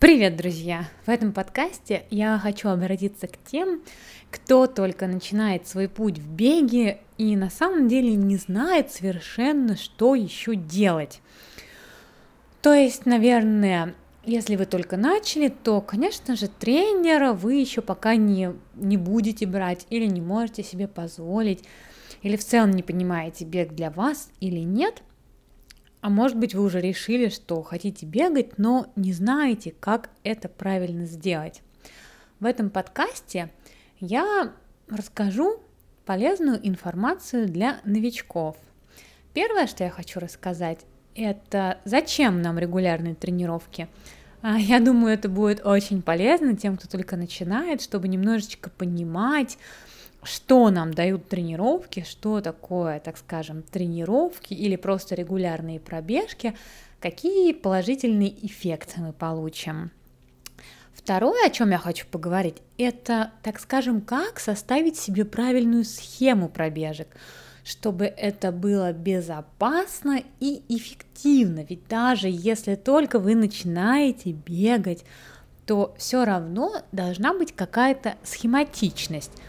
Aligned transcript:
Привет, 0.00 0.36
друзья! 0.36 0.88
В 1.06 1.08
этом 1.08 1.32
подкасте 1.32 2.04
я 2.08 2.38
хочу 2.38 2.68
обратиться 2.68 3.26
к 3.26 3.36
тем, 3.50 3.82
кто 4.30 4.68
только 4.68 5.08
начинает 5.08 5.66
свой 5.66 5.88
путь 5.88 6.18
в 6.18 6.30
беге 6.30 7.00
и 7.16 7.34
на 7.34 7.50
самом 7.50 7.88
деле 7.88 8.14
не 8.14 8.36
знает 8.36 8.92
совершенно, 8.92 9.76
что 9.76 10.14
еще 10.14 10.54
делать. 10.54 11.20
То 12.62 12.72
есть, 12.72 13.06
наверное, 13.06 13.96
если 14.24 14.54
вы 14.54 14.66
только 14.66 14.96
начали, 14.96 15.48
то, 15.48 15.80
конечно 15.80 16.36
же, 16.36 16.46
тренера 16.46 17.32
вы 17.32 17.54
еще 17.54 17.80
пока 17.80 18.14
не, 18.14 18.52
не 18.76 18.96
будете 18.96 19.46
брать 19.46 19.84
или 19.90 20.06
не 20.06 20.20
можете 20.20 20.62
себе 20.62 20.86
позволить, 20.86 21.64
или 22.22 22.36
в 22.36 22.44
целом 22.44 22.70
не 22.70 22.84
понимаете, 22.84 23.44
бег 23.44 23.72
для 23.72 23.90
вас 23.90 24.30
или 24.38 24.60
нет– 24.60 25.02
а 26.08 26.10
может 26.10 26.38
быть, 26.38 26.54
вы 26.54 26.62
уже 26.62 26.80
решили, 26.80 27.28
что 27.28 27.62
хотите 27.62 28.06
бегать, 28.06 28.56
но 28.56 28.90
не 28.96 29.12
знаете, 29.12 29.74
как 29.78 30.08
это 30.24 30.48
правильно 30.48 31.04
сделать. 31.04 31.60
В 32.40 32.46
этом 32.46 32.70
подкасте 32.70 33.50
я 34.00 34.54
расскажу 34.88 35.60
полезную 36.06 36.66
информацию 36.66 37.46
для 37.46 37.80
новичков. 37.84 38.56
Первое, 39.34 39.66
что 39.66 39.84
я 39.84 39.90
хочу 39.90 40.18
рассказать, 40.18 40.78
это 41.14 41.78
зачем 41.84 42.40
нам 42.40 42.58
регулярные 42.58 43.14
тренировки. 43.14 43.86
А, 44.40 44.56
я 44.58 44.80
думаю, 44.80 45.12
это 45.12 45.28
будет 45.28 45.66
очень 45.66 46.00
полезно 46.00 46.56
тем, 46.56 46.78
кто 46.78 46.88
только 46.88 47.18
начинает, 47.18 47.82
чтобы 47.82 48.08
немножечко 48.08 48.70
понимать, 48.70 49.58
что 50.22 50.70
нам 50.70 50.92
дают 50.92 51.28
тренировки, 51.28 52.04
что 52.08 52.40
такое, 52.40 53.00
так 53.00 53.16
скажем, 53.16 53.62
тренировки 53.62 54.54
или 54.54 54.76
просто 54.76 55.14
регулярные 55.14 55.80
пробежки, 55.80 56.54
какие 57.00 57.52
положительные 57.52 58.34
эффекты 58.46 59.00
мы 59.00 59.12
получим. 59.12 59.90
Второе, 60.92 61.46
о 61.46 61.50
чем 61.50 61.70
я 61.70 61.78
хочу 61.78 62.06
поговорить, 62.10 62.56
это, 62.76 63.30
так 63.42 63.60
скажем, 63.60 64.00
как 64.00 64.40
составить 64.40 64.98
себе 64.98 65.24
правильную 65.24 65.84
схему 65.84 66.48
пробежек, 66.48 67.08
чтобы 67.64 68.06
это 68.06 68.50
было 68.50 68.92
безопасно 68.92 70.22
и 70.40 70.62
эффективно. 70.68 71.64
Ведь 71.68 71.86
даже 71.86 72.28
если 72.28 72.74
только 72.74 73.20
вы 73.20 73.36
начинаете 73.36 74.32
бегать, 74.32 75.04
то 75.64 75.94
все 75.96 76.24
равно 76.24 76.82
должна 76.90 77.32
быть 77.32 77.54
какая-то 77.54 78.16
схематичность– 78.24 79.32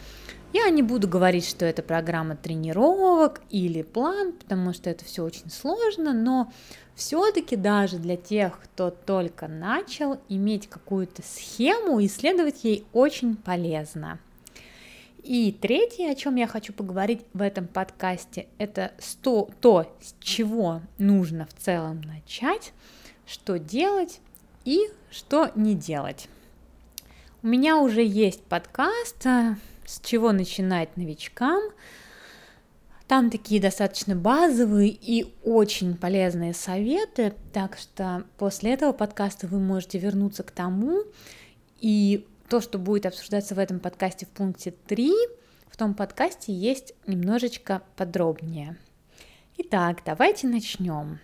я 0.54 0.70
не 0.70 0.82
буду 0.82 1.08
говорить, 1.08 1.48
что 1.48 1.66
это 1.66 1.84
программа 1.84 2.36
тренировок 2.36 3.42
или 3.50 3.82
план, 3.82 4.34
потому 4.34 4.74
что 4.74 4.90
это 4.90 5.06
все 5.06 5.24
очень 5.24 5.50
сложно, 5.50 6.14
но 6.14 6.52
все-таки 6.96 7.56
даже 7.56 7.98
для 7.98 8.18
тех, 8.18 8.60
кто 8.60 8.90
только 8.90 9.48
начал, 9.48 10.20
иметь 10.28 10.68
какую-то 10.68 11.22
схему, 11.22 12.04
исследовать 12.04 12.64
ей 12.64 12.86
очень 12.94 13.36
полезно. 13.36 14.20
И 15.24 15.52
третье, 15.52 16.12
о 16.12 16.16
чем 16.16 16.36
я 16.36 16.48
хочу 16.48 16.74
поговорить 16.74 17.22
в 17.34 17.42
этом 17.42 17.68
подкасте, 17.68 18.48
это 18.58 18.94
сто, 19.00 19.50
то, 19.62 19.96
с 20.02 20.16
чего 20.20 20.82
нужно 20.98 21.46
в 21.46 21.54
целом 21.64 22.02
начать, 22.02 22.74
что 23.28 23.60
делать 23.60 24.22
и 24.66 24.80
что 25.12 25.52
не 25.56 25.76
делать. 25.76 26.28
У 27.44 27.48
меня 27.48 27.78
уже 27.78 28.04
есть 28.04 28.42
подкаст, 28.44 29.26
с 29.90 30.00
чего 30.02 30.32
начинать 30.32 30.96
новичкам. 30.98 31.62
Там 33.08 33.32
такие 33.32 33.60
достаточно 33.60 34.16
базовые 34.16 34.90
и 34.90 35.34
очень 35.44 35.98
полезные 35.98 36.54
советы, 36.54 37.34
так 37.54 37.76
что 37.76 38.24
после 38.38 38.74
этого 38.74 38.92
подкаста 38.92 39.48
вы 39.48 39.60
можете 39.60 39.98
вернуться 39.98 40.44
к 40.44 40.52
тому, 40.52 41.06
и 41.80 42.28
то, 42.50 42.62
что 42.62 42.78
будет 42.78 43.08
обсуждаться 43.08 43.56
в 43.56 43.60
этом 43.60 43.80
подкасте 43.80 44.28
в 44.28 44.30
пункте 44.30 44.76
3, 44.86 45.12
в 45.72 45.76
том 45.76 45.96
подкасте 45.96 46.54
есть 46.54 46.94
немножечко 47.08 47.82
подробнее. 47.96 48.78
Итак, 49.58 50.04
давайте 50.06 50.46
начнем. 50.46 51.18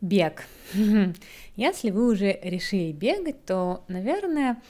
Бег. 0.00 0.42
Если 1.56 1.90
вы 1.90 2.10
уже 2.10 2.40
решили 2.42 2.90
бегать, 2.90 3.44
то, 3.44 3.84
наверное, 3.86 4.60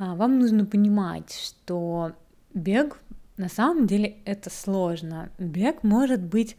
вам 0.00 0.38
нужно 0.38 0.64
понимать, 0.64 1.30
что 1.32 2.12
бег 2.54 2.98
на 3.36 3.50
самом 3.50 3.86
деле 3.86 4.16
это 4.24 4.48
сложно. 4.48 5.30
Бег 5.38 5.82
может 5.82 6.22
быть 6.22 6.56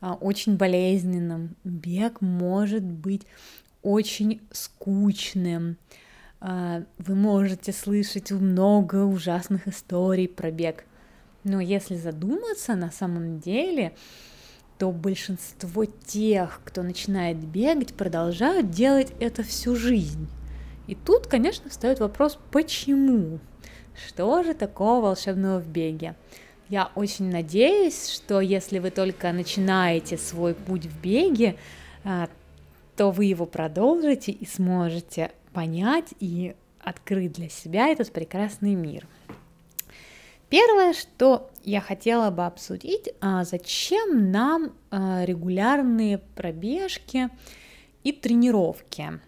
а, 0.00 0.14
очень 0.14 0.56
болезненным, 0.56 1.54
бег 1.62 2.20
может 2.20 2.82
быть 2.82 3.26
очень 3.82 4.40
скучным. 4.50 5.76
А, 6.40 6.82
вы 6.98 7.14
можете 7.14 7.72
слышать 7.72 8.32
много 8.32 9.04
ужасных 9.04 9.68
историй 9.68 10.26
про 10.26 10.50
бег. 10.50 10.84
Но 11.44 11.60
если 11.60 11.96
задуматься 11.96 12.74
на 12.74 12.90
самом 12.90 13.38
деле, 13.38 13.94
то 14.78 14.90
большинство 14.90 15.84
тех, 15.84 16.60
кто 16.64 16.82
начинает 16.82 17.36
бегать, 17.36 17.94
продолжают 17.94 18.70
делать 18.70 19.12
это 19.20 19.44
всю 19.44 19.76
жизнь. 19.76 20.26
И 20.90 20.96
тут, 20.96 21.28
конечно, 21.28 21.70
встает 21.70 22.00
вопрос, 22.00 22.36
почему? 22.50 23.38
Что 23.94 24.42
же 24.42 24.54
такого 24.54 25.00
волшебного 25.00 25.60
в 25.60 25.68
беге? 25.68 26.16
Я 26.68 26.90
очень 26.96 27.30
надеюсь, 27.30 28.08
что 28.08 28.40
если 28.40 28.80
вы 28.80 28.90
только 28.90 29.30
начинаете 29.30 30.18
свой 30.18 30.52
путь 30.52 30.86
в 30.86 31.00
беге, 31.00 31.54
а, 32.02 32.28
то 32.96 33.12
вы 33.12 33.26
его 33.26 33.46
продолжите 33.46 34.32
и 34.32 34.44
сможете 34.44 35.30
понять 35.52 36.08
и 36.18 36.56
открыть 36.80 37.34
для 37.34 37.48
себя 37.48 37.86
этот 37.86 38.10
прекрасный 38.10 38.74
мир. 38.74 39.06
Первое, 40.48 40.92
что 40.92 41.52
я 41.62 41.80
хотела 41.80 42.32
бы 42.32 42.46
обсудить, 42.46 43.10
а 43.20 43.44
зачем 43.44 44.32
нам 44.32 44.72
а, 44.90 45.24
регулярные 45.24 46.18
пробежки 46.18 47.28
и 48.02 48.10
тренировки. 48.10 49.20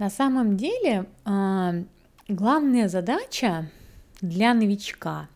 На 0.00 0.08
самом 0.08 0.56
деле 0.56 1.04
а, 1.26 1.74
главная 2.26 2.88
задача 2.88 3.70
для 4.22 4.54
новичка, 4.54 5.28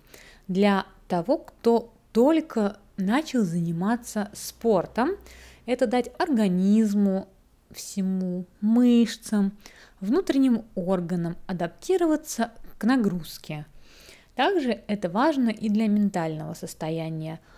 для 0.49 0.87
того, 1.07 1.37
кто 1.37 1.93
только 2.13 2.79
начал 2.97 3.43
заниматься 3.43 4.31
спортом, 4.33 5.11
это 5.67 5.87
дать 5.87 6.11
организму, 6.19 7.29
всему, 7.73 8.47
мышцам, 8.63 9.53
внутренним 10.01 10.65
органам 10.75 11.37
адаптироваться 11.47 12.51
к 12.79 12.85
нагрузке. 12.85 13.67
Также 14.35 14.81
это 14.87 15.11
важно 15.11 15.51
и 15.51 15.69
для 15.69 15.89
ментального 15.89 16.55
состояния– 16.55 17.39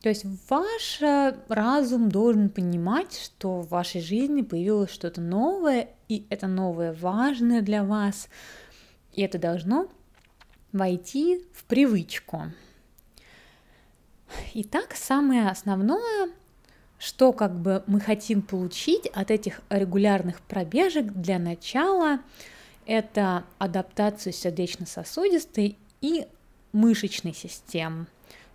то 0.00 0.08
есть 0.08 0.24
ваш 0.48 1.02
э, 1.02 1.36
разум 1.48 2.08
должен 2.10 2.48
понимать, 2.48 3.18
что 3.18 3.60
в 3.60 3.68
вашей 3.68 4.00
жизни 4.00 4.40
появилось 4.40 4.90
что-то 4.90 5.20
новое, 5.20 5.90
и 6.08 6.26
это 6.30 6.46
новое 6.46 6.94
важное 6.94 7.60
для 7.60 7.84
вас, 7.84 8.28
и 9.12 9.20
это 9.20 9.38
должно 9.38 9.88
войти 10.72 11.44
в 11.52 11.64
привычку. 11.64 12.44
Итак, 14.54 14.94
самое 14.94 15.50
основное, 15.50 16.30
что 16.98 17.32
как 17.32 17.58
бы 17.58 17.82
мы 17.86 18.00
хотим 18.00 18.40
получить 18.40 19.06
от 19.08 19.30
этих 19.30 19.60
регулярных 19.68 20.40
пробежек 20.40 21.12
для 21.12 21.38
начала, 21.38 22.20
это 22.86 23.44
адаптацию 23.58 24.32
сердечно-сосудистой 24.32 25.76
и 26.00 26.26
мышечной 26.72 27.34
системы. 27.34 28.06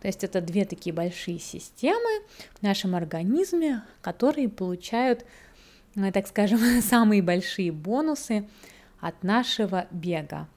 То 0.06 0.10
есть 0.10 0.24
это 0.24 0.40
две 0.40 0.66
такие 0.66 0.94
большие 0.94 1.40
системы 1.40 2.22
в 2.60 2.62
нашем 2.62 2.94
организме, 2.94 3.82
которые 4.04 4.50
получают, 4.50 5.26
ну, 5.96 6.12
так 6.12 6.28
скажем, 6.28 6.60
самые 6.84 7.24
большие 7.24 7.72
бонусы 7.72 8.48
от 9.00 9.24
нашего 9.24 9.88
бега. 9.90 10.48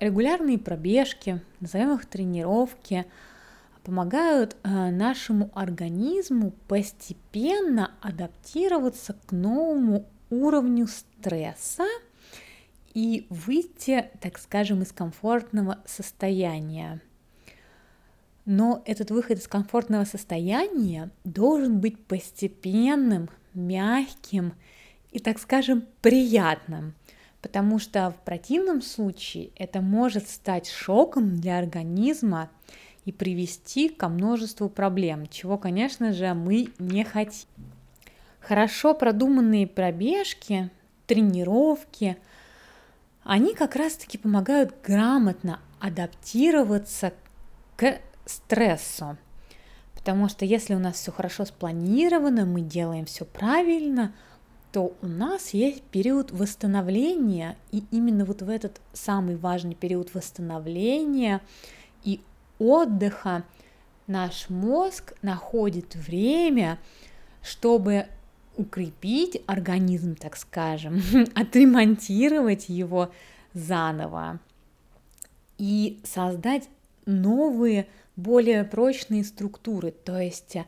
Регулярные 0.00 0.58
пробежки, 0.58 1.40
назовем 1.60 1.94
их 1.94 2.06
тренировки, 2.06 3.06
помогают 3.84 4.56
э, 4.64 4.90
нашему 4.90 5.52
организму 5.54 6.50
постепенно 6.66 7.92
адаптироваться 8.00 9.14
к 9.26 9.30
новому 9.30 10.08
уровню 10.28 10.88
стресса 10.88 11.84
и 12.94 13.28
выйти, 13.30 14.10
так 14.20 14.38
скажем, 14.40 14.82
из 14.82 14.90
комфортного 14.90 15.78
состояния. 15.86 17.00
Но 18.44 18.82
этот 18.86 19.10
выход 19.10 19.38
из 19.38 19.46
комфортного 19.46 20.04
состояния 20.04 21.10
должен 21.24 21.80
быть 21.80 22.04
постепенным, 22.04 23.30
мягким 23.54 24.54
и, 25.10 25.18
так 25.18 25.38
скажем, 25.38 25.84
приятным, 26.00 26.94
потому 27.40 27.78
что 27.78 28.10
в 28.10 28.24
противном 28.24 28.82
случае 28.82 29.50
это 29.56 29.80
может 29.80 30.28
стать 30.28 30.68
шоком 30.68 31.36
для 31.36 31.58
организма 31.58 32.50
и 33.04 33.12
привести 33.12 33.88
ко 33.88 34.08
множеству 34.08 34.68
проблем, 34.68 35.26
чего, 35.26 35.58
конечно 35.58 36.12
же, 36.12 36.34
мы 36.34 36.68
не 36.78 37.04
хотим. 37.04 37.48
Хорошо 38.40 38.94
продуманные 38.94 39.66
пробежки 39.66 40.70
тренировки, 41.06 42.16
они 43.22 43.54
как 43.54 43.76
раз-таки 43.76 44.18
помогают 44.18 44.74
грамотно 44.82 45.60
адаптироваться 45.78 47.12
к 47.76 48.00
стрессу. 48.32 49.16
Потому 49.94 50.28
что 50.28 50.44
если 50.44 50.74
у 50.74 50.78
нас 50.78 50.96
все 50.96 51.12
хорошо 51.12 51.44
спланировано, 51.44 52.44
мы 52.44 52.60
делаем 52.60 53.04
все 53.04 53.24
правильно, 53.24 54.12
то 54.72 54.96
у 55.02 55.06
нас 55.06 55.50
есть 55.50 55.82
период 55.82 56.32
восстановления, 56.32 57.56
и 57.70 57.84
именно 57.90 58.24
вот 58.24 58.42
в 58.42 58.48
этот 58.48 58.80
самый 58.92 59.36
важный 59.36 59.74
период 59.74 60.14
восстановления 60.14 61.42
и 62.04 62.20
отдыха 62.58 63.44
наш 64.06 64.48
мозг 64.48 65.14
находит 65.22 65.94
время, 65.94 66.78
чтобы 67.42 68.06
укрепить 68.56 69.42
организм, 69.46 70.14
так 70.14 70.36
скажем, 70.36 71.02
отремонтировать 71.34 72.68
его 72.68 73.12
заново 73.54 74.40
и 75.58 76.00
создать 76.04 76.68
новые, 77.06 77.86
более 78.16 78.64
прочные 78.64 79.24
структуры. 79.24 79.90
То 79.90 80.18
есть 80.18 80.56
э, 80.56 80.66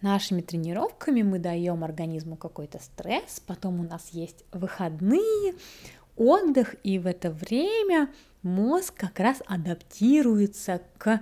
нашими 0.00 0.40
тренировками 0.40 1.22
мы 1.22 1.38
даем 1.38 1.84
организму 1.84 2.36
какой-то 2.36 2.78
стресс, 2.80 3.40
потом 3.46 3.80
у 3.80 3.82
нас 3.82 4.10
есть 4.10 4.44
выходные, 4.52 5.54
отдых, 6.16 6.76
и 6.82 6.98
в 6.98 7.06
это 7.06 7.30
время 7.30 8.10
мозг 8.42 8.94
как 8.96 9.18
раз 9.20 9.42
адаптируется 9.46 10.82
к 10.98 11.20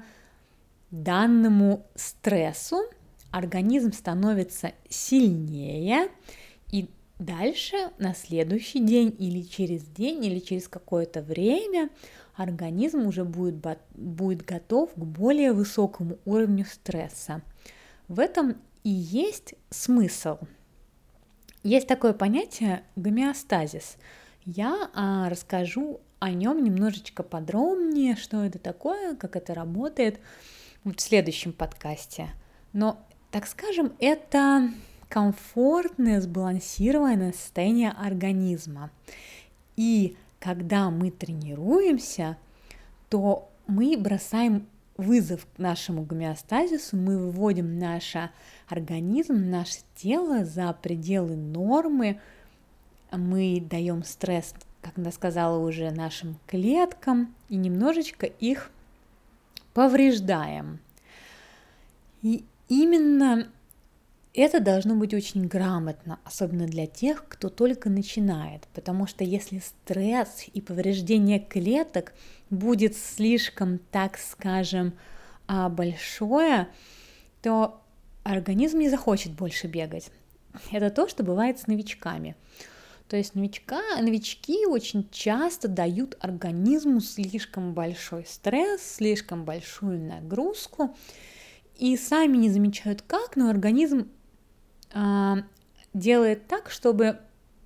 данному 0.90 1.86
стрессу, 1.94 2.82
организм 3.30 3.92
становится 3.92 4.72
сильнее, 4.88 6.08
дальше 7.24 7.90
на 7.98 8.14
следующий 8.14 8.80
день 8.80 9.14
или 9.18 9.42
через 9.42 9.84
день 9.84 10.24
или 10.24 10.38
через 10.38 10.68
какое-то 10.68 11.22
время 11.22 11.90
организм 12.34 13.06
уже 13.06 13.24
будет, 13.24 13.56
будет 13.94 14.44
готов 14.44 14.92
к 14.94 14.98
более 14.98 15.52
высокому 15.52 16.18
уровню 16.24 16.64
стресса. 16.64 17.42
В 18.08 18.20
этом 18.20 18.56
и 18.84 18.90
есть 18.90 19.54
смысл. 19.70 20.38
Есть 21.62 21.86
такое 21.86 22.12
понятие 22.12 22.82
гомеостазис. 22.96 23.96
Я 24.44 24.90
а, 24.94 25.28
расскажу 25.28 26.00
о 26.18 26.30
нем 26.30 26.64
немножечко 26.64 27.22
подробнее, 27.22 28.16
что 28.16 28.44
это 28.44 28.58
такое, 28.58 29.14
как 29.14 29.36
это 29.36 29.54
работает 29.54 30.18
в 30.84 30.98
следующем 30.98 31.52
подкасте. 31.52 32.30
Но 32.72 32.98
так 33.30 33.46
скажем, 33.46 33.92
это 34.00 34.70
комфортное, 35.12 36.22
сбалансированное 36.22 37.32
состояние 37.32 37.90
организма. 37.90 38.90
И 39.76 40.16
когда 40.40 40.88
мы 40.88 41.10
тренируемся, 41.10 42.38
то 43.10 43.50
мы 43.66 43.94
бросаем 43.98 44.66
вызов 44.96 45.46
нашему 45.58 46.02
гомеостазису, 46.02 46.96
мы 46.96 47.18
выводим 47.18 47.78
наш 47.78 48.14
организм, 48.68 49.50
наше 49.50 49.80
тело 49.96 50.46
за 50.46 50.72
пределы 50.72 51.36
нормы, 51.36 52.18
мы 53.10 53.62
даем 53.68 54.04
стресс, 54.04 54.54
как 54.80 54.94
я 54.96 55.12
сказала 55.12 55.58
уже, 55.58 55.90
нашим 55.90 56.38
клеткам 56.46 57.34
и 57.50 57.56
немножечко 57.56 58.24
их 58.24 58.70
повреждаем. 59.74 60.80
И 62.22 62.46
именно 62.70 63.48
это 64.34 64.60
должно 64.60 64.94
быть 64.94 65.12
очень 65.12 65.46
грамотно, 65.46 66.18
особенно 66.24 66.66
для 66.66 66.86
тех, 66.86 67.26
кто 67.28 67.48
только 67.48 67.90
начинает, 67.90 68.66
потому 68.72 69.06
что 69.06 69.24
если 69.24 69.58
стресс 69.58 70.46
и 70.52 70.60
повреждение 70.60 71.38
клеток 71.38 72.14
будет 72.48 72.96
слишком, 72.96 73.78
так 73.90 74.18
скажем, 74.18 74.94
а, 75.46 75.68
большое, 75.68 76.68
то 77.42 77.82
организм 78.22 78.78
не 78.78 78.88
захочет 78.88 79.32
больше 79.32 79.66
бегать. 79.66 80.10
Это 80.70 80.90
то, 80.90 81.08
что 81.08 81.24
бывает 81.24 81.58
с 81.58 81.66
новичками. 81.66 82.36
То 83.08 83.18
есть 83.18 83.34
новичка, 83.34 83.82
новички 84.00 84.64
очень 84.64 85.06
часто 85.10 85.68
дают 85.68 86.16
организму 86.20 87.00
слишком 87.00 87.74
большой 87.74 88.24
стресс, 88.24 88.80
слишком 88.96 89.44
большую 89.44 89.98
нагрузку, 89.98 90.96
и 91.76 91.96
сами 91.98 92.38
не 92.38 92.48
замечают 92.48 93.02
как, 93.02 93.36
но 93.36 93.50
организм 93.50 94.08
делает 95.94 96.46
так, 96.46 96.70
чтобы 96.70 97.18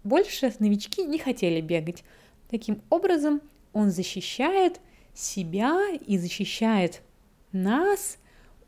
больше 0.04 0.52
новички 0.58 1.04
не 1.04 1.18
хотели 1.18 1.60
бегать. 1.60 2.04
Таким 2.48 2.80
образом, 2.90 3.40
он 3.72 3.90
защищает 3.90 4.80
себя 5.14 5.80
и 6.06 6.18
защищает 6.18 7.02
нас 7.52 8.18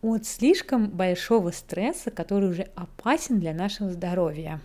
от 0.03 0.27
слишком 0.27 0.89
большого 0.89 1.51
стресса, 1.51 2.11
который 2.11 2.51
уже 2.51 2.63
опасен 2.75 3.41
для 3.41 3.53
нашего 3.55 3.91
здоровья. 3.91 4.61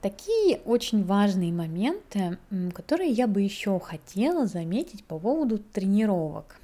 Такие 0.00 0.58
очень 0.64 1.04
важные 1.04 1.52
моменты, 1.52 2.38
которые 2.74 3.10
я 3.10 3.28
бы 3.28 3.42
еще 3.42 3.78
хотела 3.78 4.46
заметить 4.46 5.04
по 5.04 5.18
поводу 5.18 5.58
тренировок 5.58 6.60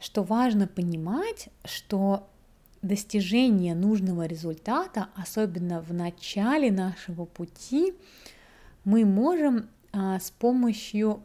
что 0.00 0.22
важно 0.22 0.66
понимать, 0.66 1.48
что 1.64 2.28
достижение 2.82 3.74
нужного 3.74 4.26
результата, 4.26 5.08
особенно 5.14 5.80
в 5.80 5.92
начале 5.92 6.70
нашего 6.70 7.24
пути, 7.24 7.94
мы 8.84 9.04
можем 9.04 9.68
а, 9.92 10.20
с 10.20 10.30
помощью, 10.30 11.22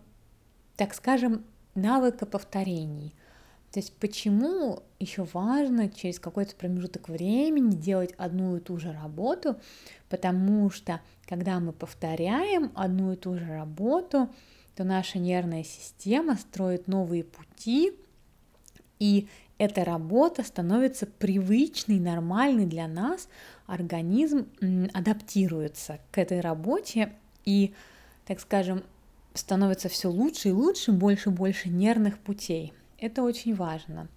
так 0.76 0.94
скажем, 0.94 1.44
навыка 1.76 2.26
повторений. 2.26 3.14
То 3.72 3.80
есть 3.80 3.94
почему 3.98 4.84
еще 5.00 5.28
важно 5.34 5.90
через 5.90 6.20
какой-то 6.20 6.56
промежуток 6.56 7.10
времени 7.10 7.76
делать 7.76 8.14
одну 8.18 8.58
и 8.58 8.60
ту 8.60 8.78
же 8.78 8.92
работу, 8.92 9.60
потому 10.10 10.70
что 10.70 11.02
когда 11.28 11.60
мы 11.60 11.74
повторяем 11.74 12.72
одну 12.76 13.14
и 13.14 13.16
ту 13.16 13.36
же 13.36 13.48
работу, 13.48 14.30
то 14.76 14.84
наша 14.84 15.18
нервная 15.18 15.64
система 15.64 16.36
строит 16.36 16.88
новые 16.88 17.24
пути, 17.24 17.94
и 19.04 19.28
эта 19.58 19.84
работа 19.84 20.44
становится 20.44 21.06
привычной, 21.06 22.00
нормальной 22.00 22.66
для 22.66 22.88
нас, 22.88 23.28
организм 23.68 24.48
адаптируется 24.94 26.00
к 26.12 26.18
этой 26.18 26.40
работе 26.40 27.12
и, 27.44 27.74
так 28.26 28.40
скажем, 28.40 28.82
становится 29.34 29.90
все 29.90 30.08
лучше 30.08 30.50
и 30.50 30.52
лучше, 30.54 30.94
больше 30.94 31.32
и 31.32 31.34
больше 31.34 31.68
нервных 31.68 32.18
путей. 32.18 32.72
Это 32.98 33.24
очень 33.24 33.56
важно. 33.56 34.08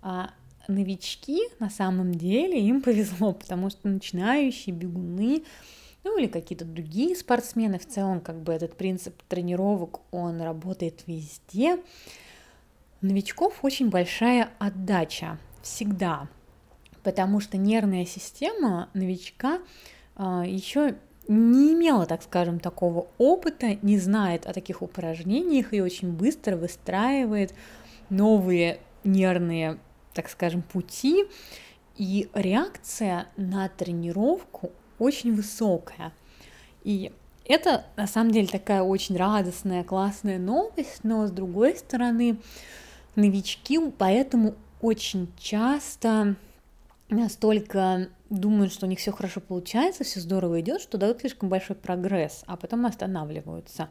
А 0.00 0.30
новички 0.68 1.40
на 1.58 1.68
самом 1.68 2.14
деле 2.14 2.64
им 2.64 2.82
повезло, 2.84 3.32
потому 3.32 3.68
что 3.68 3.88
начинающие 3.88 4.72
бегуны, 4.72 5.42
ну 6.04 6.16
или 6.16 6.28
какие-то 6.28 6.64
другие 6.64 7.16
спортсмены, 7.16 7.80
в 7.80 7.86
целом 7.88 8.20
как 8.20 8.40
бы 8.40 8.52
этот 8.52 8.76
принцип 8.76 9.20
тренировок, 9.24 10.02
он 10.12 10.40
работает 10.40 11.02
везде, 11.08 11.80
новичков 13.00 13.58
очень 13.62 13.90
большая 13.90 14.50
отдача 14.58 15.38
всегда, 15.62 16.28
потому 17.02 17.40
что 17.40 17.56
нервная 17.56 18.04
система 18.04 18.88
новичка 18.94 19.60
а, 20.16 20.44
еще 20.46 20.96
не 21.28 21.74
имела, 21.74 22.06
так 22.06 22.22
скажем, 22.22 22.58
такого 22.58 23.06
опыта, 23.18 23.78
не 23.82 23.98
знает 23.98 24.46
о 24.46 24.52
таких 24.52 24.82
упражнениях 24.82 25.72
и 25.72 25.80
очень 25.80 26.12
быстро 26.12 26.56
выстраивает 26.56 27.54
новые 28.08 28.80
нервные, 29.04 29.78
так 30.12 30.28
скажем, 30.28 30.62
пути, 30.62 31.24
и 31.96 32.28
реакция 32.34 33.26
на 33.36 33.68
тренировку 33.68 34.72
очень 34.98 35.34
высокая. 35.34 36.12
И 36.82 37.12
это 37.44 37.84
на 37.96 38.06
самом 38.06 38.30
деле 38.30 38.46
такая 38.46 38.82
очень 38.82 39.16
радостная, 39.16 39.84
классная 39.84 40.38
новость, 40.38 41.00
но 41.02 41.26
с 41.26 41.30
другой 41.30 41.76
стороны, 41.76 42.38
новички 43.16 43.78
поэтому 43.98 44.54
очень 44.80 45.28
часто 45.38 46.36
настолько 47.08 48.08
думают, 48.30 48.72
что 48.72 48.86
у 48.86 48.88
них 48.88 48.98
все 49.00 49.12
хорошо 49.12 49.40
получается, 49.40 50.04
все 50.04 50.20
здорово 50.20 50.60
идет, 50.60 50.80
что 50.80 50.98
дают 50.98 51.20
слишком 51.20 51.48
большой 51.48 51.76
прогресс, 51.76 52.44
а 52.46 52.56
потом 52.56 52.86
останавливаются. 52.86 53.88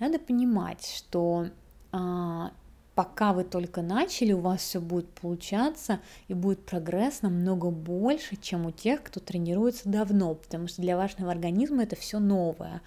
Надо 0.00 0.18
понимать, 0.18 0.84
что 0.96 1.46
а, 1.92 2.50
пока 2.96 3.32
вы 3.32 3.44
только 3.44 3.82
начали, 3.82 4.32
у 4.32 4.40
вас 4.40 4.60
все 4.62 4.80
будет 4.80 5.08
получаться 5.10 6.00
и 6.26 6.34
будет 6.34 6.66
прогресс 6.66 7.22
намного 7.22 7.70
больше, 7.70 8.36
чем 8.36 8.66
у 8.66 8.72
тех, 8.72 9.02
кто 9.02 9.20
тренируется 9.20 9.88
давно, 9.88 10.34
потому 10.34 10.66
что 10.66 10.82
для 10.82 10.96
вашего 10.96 11.30
организма 11.30 11.84
это 11.84 11.94
все 11.94 12.18
новое. 12.18 12.82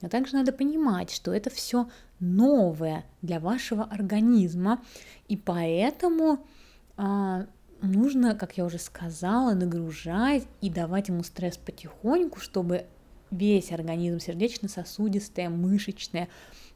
Но 0.00 0.08
также 0.08 0.34
надо 0.34 0.52
понимать, 0.52 1.10
что 1.10 1.32
это 1.32 1.50
все 1.50 1.88
новое 2.20 3.04
для 3.22 3.40
вашего 3.40 3.84
организма, 3.84 4.82
и 5.28 5.36
поэтому 5.36 6.46
а, 6.96 7.46
нужно, 7.80 8.34
как 8.34 8.56
я 8.56 8.64
уже 8.64 8.78
сказала, 8.78 9.54
нагружать 9.54 10.46
и 10.60 10.70
давать 10.70 11.08
ему 11.08 11.22
стресс 11.22 11.56
потихоньку, 11.56 12.40
чтобы 12.40 12.86
весь 13.30 13.72
организм, 13.72 14.20
сердечно-сосудистая, 14.20 15.50
мышечная, 15.50 16.28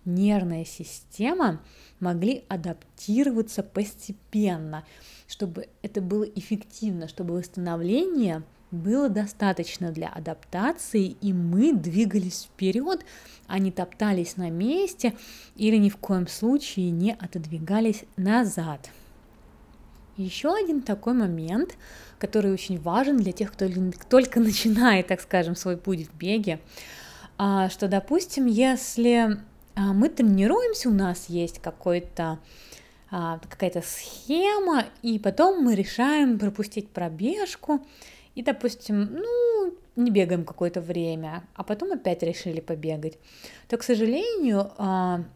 нервная 0.04 0.64
система 0.64 1.60
могли 2.00 2.44
адаптироваться 2.48 3.62
постепенно, 3.62 4.84
чтобы 5.28 5.68
это 5.82 6.00
было 6.00 6.24
эффективно, 6.24 7.08
чтобы 7.08 7.34
восстановление 7.34 8.42
было 8.70 9.08
достаточно 9.08 9.90
для 9.90 10.08
адаптации, 10.08 11.16
и 11.20 11.32
мы 11.32 11.72
двигались 11.72 12.44
вперед, 12.44 13.04
а 13.46 13.58
не 13.58 13.72
топтались 13.72 14.36
на 14.36 14.50
месте 14.50 15.14
или 15.56 15.76
ни 15.76 15.88
в 15.88 15.96
коем 15.96 16.28
случае 16.28 16.90
не 16.90 17.12
отодвигались 17.12 18.04
назад. 18.16 18.90
Еще 20.16 20.54
один 20.54 20.82
такой 20.82 21.14
момент, 21.14 21.76
который 22.18 22.52
очень 22.52 22.78
важен 22.78 23.16
для 23.16 23.32
тех, 23.32 23.52
кто 23.52 23.66
только 24.08 24.40
начинает, 24.40 25.08
так 25.08 25.20
скажем, 25.20 25.56
свой 25.56 25.76
путь 25.76 26.08
в 26.08 26.14
беге, 26.14 26.60
а, 27.38 27.70
что, 27.70 27.88
допустим, 27.88 28.46
если 28.46 29.38
а, 29.74 29.92
мы 29.92 30.10
тренируемся, 30.10 30.90
у 30.90 30.92
нас 30.92 31.28
есть 31.28 31.58
какой-то 31.60 32.38
а, 33.10 33.40
какая-то 33.48 33.82
схема, 33.82 34.84
и 35.02 35.18
потом 35.18 35.64
мы 35.64 35.74
решаем 35.74 36.38
пропустить 36.38 36.90
пробежку, 36.90 37.80
и, 38.40 38.42
допустим, 38.42 39.16
ну, 39.16 39.74
не 39.96 40.10
бегаем 40.10 40.46
какое-то 40.46 40.80
время, 40.80 41.44
а 41.54 41.62
потом 41.62 41.92
опять 41.92 42.22
решили 42.22 42.60
побегать, 42.60 43.18
то, 43.68 43.76
к 43.76 43.82
сожалению, 43.82 44.72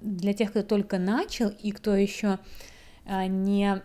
для 0.01 0.33
тех, 0.33 0.49
кто 0.49 0.63
только 0.63 0.99
начал 0.99 1.51
и 1.51 1.71
кто 1.71 1.95
еще 1.95 2.39
не 3.07 3.83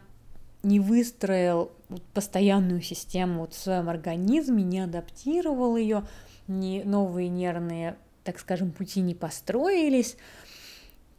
не 0.63 0.79
выстроил 0.79 1.71
постоянную 2.13 2.81
систему 2.81 3.47
в 3.47 3.53
своем 3.53 3.89
организме, 3.89 4.63
не 4.63 4.79
адаптировал 4.79 5.75
ее, 5.75 6.05
не, 6.47 6.83
новые 6.85 7.27
нервные, 7.27 7.97
так 8.23 8.39
скажем, 8.39 8.71
пути 8.71 9.01
не 9.01 9.15
построились, 9.15 10.15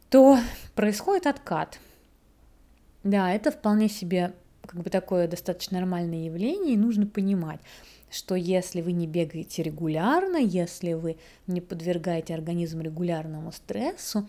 то 0.09 0.39
происходит 0.73 1.27
откат. 1.27 1.79
Да, 3.03 3.31
это 3.31 3.51
вполне 3.51 3.89
себе 3.89 4.33
как 4.65 4.81
бы 4.81 4.89
такое 4.89 5.27
достаточно 5.27 5.79
нормальное 5.79 6.25
явление, 6.25 6.73
и 6.73 6.77
нужно 6.77 7.05
понимать, 7.05 7.59
что 8.09 8.35
если 8.35 8.81
вы 8.81 8.91
не 8.91 9.07
бегаете 9.07 9.63
регулярно, 9.63 10.37
если 10.37 10.93
вы 10.93 11.17
не 11.47 11.61
подвергаете 11.61 12.33
организм 12.33 12.81
регулярному 12.81 13.51
стрессу, 13.51 14.27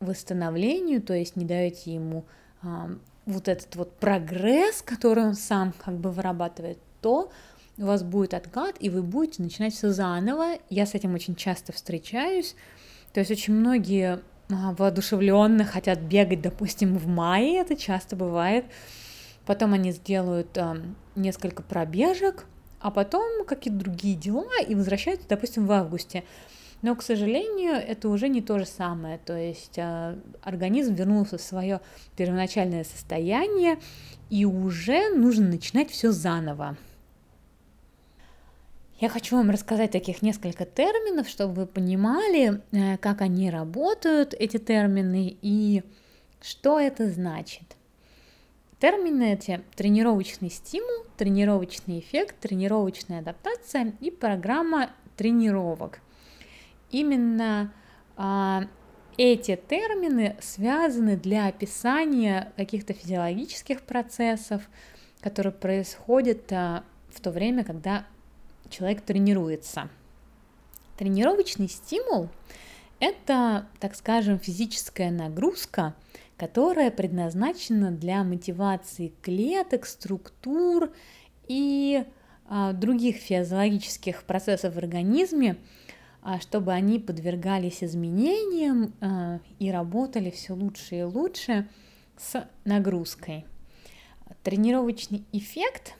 восстановлению, 0.00 1.02
то 1.02 1.14
есть 1.14 1.36
не 1.36 1.44
даете 1.44 1.92
ему 1.94 2.24
вот 3.26 3.48
этот 3.48 3.76
вот 3.76 3.92
прогресс, 3.98 4.82
который 4.82 5.24
он 5.24 5.34
сам 5.34 5.72
как 5.84 5.96
бы 5.96 6.10
вырабатывает, 6.10 6.78
то 7.00 7.30
у 7.76 7.84
вас 7.84 8.02
будет 8.02 8.34
откат, 8.34 8.76
и 8.80 8.90
вы 8.90 9.02
будете 9.02 9.42
начинать 9.42 9.74
все 9.74 9.90
заново. 9.90 10.54
Я 10.68 10.86
с 10.86 10.94
этим 10.94 11.14
очень 11.14 11.36
часто 11.36 11.72
встречаюсь. 11.72 12.56
То 13.12 13.20
есть 13.20 13.30
очень 13.30 13.54
многие 13.54 14.20
а, 14.50 14.74
воодушевленно 14.74 15.64
хотят 15.64 16.00
бегать, 16.00 16.40
допустим, 16.40 16.96
в 16.96 17.06
мае, 17.06 17.60
это 17.60 17.76
часто 17.76 18.16
бывает. 18.16 18.64
Потом 19.48 19.72
они 19.72 19.92
сделают 19.92 20.58
а, 20.58 20.76
несколько 21.16 21.62
пробежек, 21.62 22.44
а 22.80 22.90
потом 22.90 23.46
какие-то 23.46 23.78
другие 23.80 24.14
дела 24.14 24.60
и 24.60 24.74
возвращаются, 24.74 25.26
допустим, 25.26 25.66
в 25.66 25.72
августе. 25.72 26.24
Но, 26.82 26.94
к 26.94 27.02
сожалению, 27.02 27.72
это 27.72 28.10
уже 28.10 28.28
не 28.28 28.42
то 28.42 28.58
же 28.58 28.66
самое. 28.66 29.16
То 29.16 29.34
есть 29.34 29.78
э, 29.78 30.18
организм 30.42 30.92
вернулся 30.92 31.38
в 31.38 31.40
свое 31.40 31.80
первоначальное 32.14 32.84
состояние, 32.84 33.78
и 34.28 34.44
уже 34.44 35.14
нужно 35.14 35.48
начинать 35.48 35.90
все 35.90 36.12
заново. 36.12 36.76
Я 39.00 39.08
хочу 39.08 39.34
вам 39.34 39.48
рассказать 39.48 39.92
таких 39.92 40.20
несколько 40.20 40.66
терминов, 40.66 41.26
чтобы 41.26 41.54
вы 41.54 41.66
понимали, 41.66 42.60
э, 42.72 42.98
как 42.98 43.22
они 43.22 43.48
работают, 43.48 44.34
эти 44.34 44.58
термины, 44.58 45.38
и 45.40 45.84
что 46.42 46.78
это 46.78 47.08
значит. 47.08 47.77
Термины 48.80 49.32
эти 49.34 49.60
тренировочный 49.74 50.50
стимул, 50.50 51.04
тренировочный 51.16 51.98
эффект, 51.98 52.36
тренировочная 52.40 53.20
адаптация 53.20 53.94
и 54.00 54.10
программа 54.10 54.90
тренировок 55.16 56.00
именно 56.90 57.72
а, 58.16 58.64
эти 59.16 59.56
термины 59.56 60.36
связаны 60.40 61.16
для 61.16 61.46
описания 61.46 62.52
каких-то 62.56 62.92
физиологических 62.92 63.82
процессов, 63.82 64.62
которые 65.20 65.52
происходят 65.52 66.52
а, 66.52 66.84
в 67.10 67.20
то 67.20 67.30
время, 67.30 67.64
когда 67.64 68.06
человек 68.70 69.02
тренируется. 69.02 69.88
Тренировочный 70.96 71.68
стимул– 71.68 72.28
это, 73.00 73.66
так 73.78 73.94
скажем, 73.94 74.38
физическая 74.38 75.10
нагрузка, 75.10 75.94
которая 76.38 76.92
предназначена 76.92 77.90
для 77.90 78.22
мотивации 78.22 79.12
клеток, 79.22 79.84
структур 79.84 80.92
и 81.48 82.04
а, 82.46 82.72
других 82.72 83.16
физиологических 83.16 84.22
процессов 84.22 84.74
в 84.74 84.78
организме, 84.78 85.56
а, 86.22 86.40
чтобы 86.40 86.72
они 86.72 87.00
подвергались 87.00 87.82
изменениям 87.82 88.94
а, 89.00 89.40
и 89.58 89.70
работали 89.70 90.30
все 90.30 90.52
лучше 90.52 91.00
и 91.00 91.02
лучше 91.02 91.68
с 92.16 92.48
нагрузкой. 92.64 93.44
Тренировочный 94.44 95.24
эффект 95.32 95.94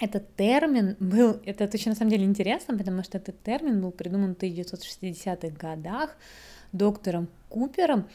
этот 0.00 0.34
термин 0.34 0.96
был, 0.98 1.40
это 1.46 1.70
очень 1.72 1.92
на 1.92 1.96
самом 1.96 2.10
деле 2.10 2.24
интересно, 2.24 2.76
потому 2.76 3.04
что 3.04 3.18
этот 3.18 3.40
термин 3.44 3.80
был 3.80 3.92
придуман 3.92 4.34
в 4.34 4.38
1960-х 4.38 5.56
годах 5.56 6.16
доктором 6.72 7.28
Купером, 7.48 8.08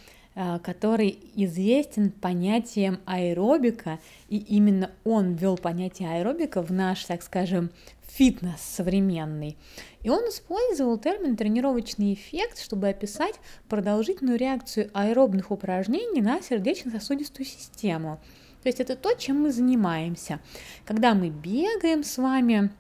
который 0.64 1.20
известен 1.36 2.12
понятием 2.12 3.00
аэробика, 3.06 4.00
и 4.30 4.38
именно 4.38 4.92
он 5.04 5.34
ввел 5.34 5.58
понятие 5.58 6.10
аэробика 6.10 6.62
в 6.62 6.72
наш, 6.72 7.06
так 7.06 7.24
скажем, 7.24 7.72
фитнес 8.08 8.62
современный. 8.62 9.58
И 10.04 10.10
он 10.10 10.20
использовал 10.30 10.98
термин 10.98 11.36
тренировочный 11.36 12.14
эффект, 12.14 12.60
чтобы 12.60 12.88
описать 12.90 13.36
продолжительную 13.68 14.38
реакцию 14.38 14.90
аэробных 14.94 15.52
упражнений 15.52 16.22
на 16.22 16.42
сердечно-сосудистую 16.42 17.46
систему. 17.46 18.20
То 18.62 18.70
есть 18.70 18.80
это 18.80 18.96
то, 18.96 19.14
чем 19.14 19.42
мы 19.42 19.52
занимаемся. 19.52 20.40
Когда 20.86 21.14
мы 21.14 21.30
бегаем 21.30 22.04
с 22.04 22.18
вами, 22.18 22.72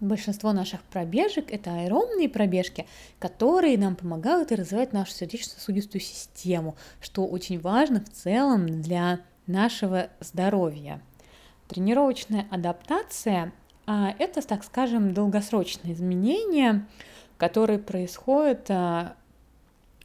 Большинство 0.00 0.52
наших 0.52 0.82
пробежек– 0.82 1.50
это 1.50 1.70
аэробные 1.74 2.28
пробежки, 2.28 2.86
которые 3.18 3.78
нам 3.78 3.96
помогают 3.96 4.52
и 4.52 4.54
развивать 4.54 4.92
нашу 4.92 5.12
сердечно-сосудистую 5.12 6.02
систему, 6.02 6.76
что 7.00 7.26
очень 7.26 7.58
важно 7.58 8.04
в 8.04 8.10
целом 8.10 8.66
для 8.82 9.20
нашего 9.46 10.10
здоровья. 10.20 11.00
Тренировочная 11.68 12.46
адаптация 12.50 13.52
а, 13.86 14.14
это, 14.18 14.46
так 14.46 14.64
скажем, 14.64 15.14
долгосрочные 15.14 15.94
изменения, 15.94 16.86
которые 17.38 17.78
происходят 17.78 18.70
а, 18.70 19.16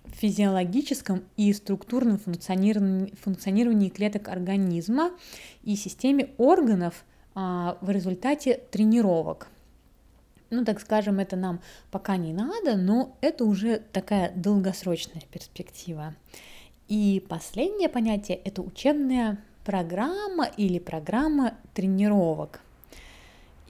в 0.05 0.15
физиологическом 0.15 1.24
и 1.36 1.51
структурном 1.51 2.17
функционировании, 2.17 3.13
функционировании 3.21 3.89
клеток 3.89 4.29
организма 4.29 5.12
и 5.63 5.75
системе 5.75 6.29
органов 6.38 7.03
а, 7.36 7.77
в 7.81 7.89
результате 7.89 8.62
тренировок. 8.71 9.50
Ну, 10.51 10.63
так 10.63 10.79
скажем, 10.79 11.20
это 11.20 11.36
нам 11.36 11.62
пока 11.89 12.17
не 12.17 12.34
надо, 12.34 12.75
но 12.75 13.15
это 13.22 13.46
уже 13.46 13.81
такая 13.91 14.31
долгосрочная 14.36 15.24
перспектива. 15.31 16.13
И 16.88 17.25
последнее 17.27 17.89
понятие– 17.89 18.38
это 18.46 18.62
учебная 18.62 19.39
программа 19.65 20.46
или 20.46 20.77
программа 20.77 21.55
тренировок– 21.74 22.62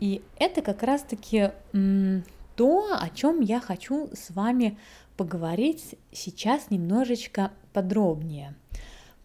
и 0.01 0.23
это 0.39 0.63
как 0.63 0.81
раз-таки 0.81 1.51
то, 2.55 2.97
о 2.99 3.09
чем 3.13 3.39
я 3.39 3.61
хочу 3.61 4.09
с 4.13 4.31
вами 4.31 4.77
поговорить 5.15 5.95
сейчас 6.11 6.71
немножечко 6.71 7.51
подробнее. 7.71 8.55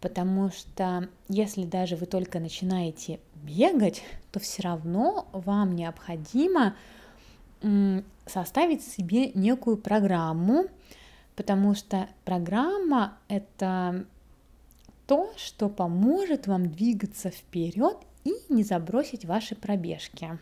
Потому 0.03 0.51
что 0.51 1.09
если 1.29 1.65
даже 1.65 1.97
вы 1.97 2.05
только 2.05 2.39
начинаете 2.39 3.21
бегать, 3.35 4.03
то 4.31 4.39
все 4.39 4.63
равно 4.63 5.27
вам 5.33 5.75
необходимо 5.75 6.77
составить 8.27 8.83
себе 8.83 9.31
некую 9.33 9.77
программу, 9.77 10.67
потому 11.37 11.75
что 11.75 12.09
программа 12.25 13.19
это 13.29 14.07
то, 15.07 15.33
что 15.37 15.69
поможет 15.69 16.47
вам 16.47 16.71
двигаться 16.71 17.31
вперед 17.31 17.97
и 18.25 18.35
не 18.49 18.65
забросить 18.65 19.25
ваши 19.25 19.55
пробежки. 19.55 20.39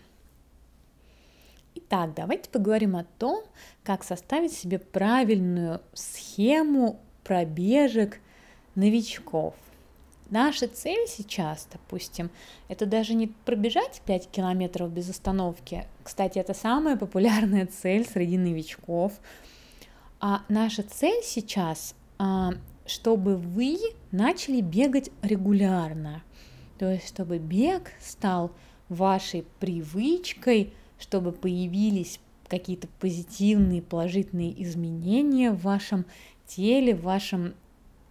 Итак, 1.74 2.14
давайте 2.14 2.48
поговорим 2.48 2.96
о 2.96 3.04
том, 3.18 3.44
как 3.82 4.04
составить 4.04 4.52
себе 4.52 4.78
правильную 4.78 5.80
схему 5.92 7.00
пробежек 7.24 8.20
новичков. 8.74 9.54
Наша 10.30 10.68
цель 10.68 11.06
сейчас, 11.06 11.68
допустим, 11.70 12.30
это 12.68 12.86
даже 12.86 13.14
не 13.14 13.26
пробежать 13.26 14.00
5 14.06 14.28
километров 14.30 14.90
без 14.90 15.10
остановки. 15.10 15.86
Кстати, 16.04 16.38
это 16.38 16.52
самая 16.54 16.96
популярная 16.96 17.66
цель 17.66 18.06
среди 18.06 18.38
новичков. 18.38 19.14
А 20.20 20.42
наша 20.48 20.82
цель 20.82 21.22
сейчас, 21.24 21.94
а, 22.18 22.52
чтобы 22.86 23.36
вы 23.36 23.78
начали 24.12 24.60
бегать 24.60 25.10
регулярно. 25.22 26.22
То 26.78 26.90
есть, 26.92 27.08
чтобы 27.08 27.38
бег 27.38 27.90
стал 28.00 28.52
вашей 28.88 29.46
привычкой, 29.60 30.74
чтобы 30.98 31.32
появились 31.32 32.20
какие-то 32.48 32.86
позитивные, 33.00 33.80
положительные 33.80 34.62
изменения 34.62 35.50
в 35.50 35.62
вашем 35.62 36.04
теле, 36.46 36.94
в 36.94 37.02
вашем 37.02 37.54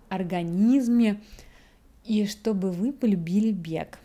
организме, 0.10 1.22
и 2.04 2.26
чтобы 2.26 2.72
вы 2.72 2.92
полюбили 2.92 3.52
бег. 3.52 4.00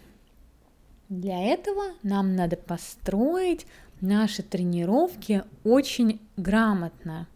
Для 1.08 1.42
этого 1.42 1.94
нам 2.02 2.36
надо 2.36 2.56
построить 2.56 3.66
наши 4.00 4.42
тренировки 4.42 5.42
очень 5.64 6.20
грамотно. 6.36 7.26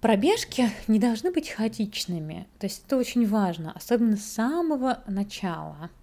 Пробежки 0.00 0.70
не 0.86 0.98
должны 0.98 1.32
быть 1.32 1.48
хаотичными, 1.48 2.46
то 2.58 2.66
есть 2.66 2.84
это 2.86 2.96
очень 2.96 3.26
важно, 3.26 3.72
особенно 3.72 4.16
с 4.16 4.24
самого 4.24 5.02
начала– 5.06 5.90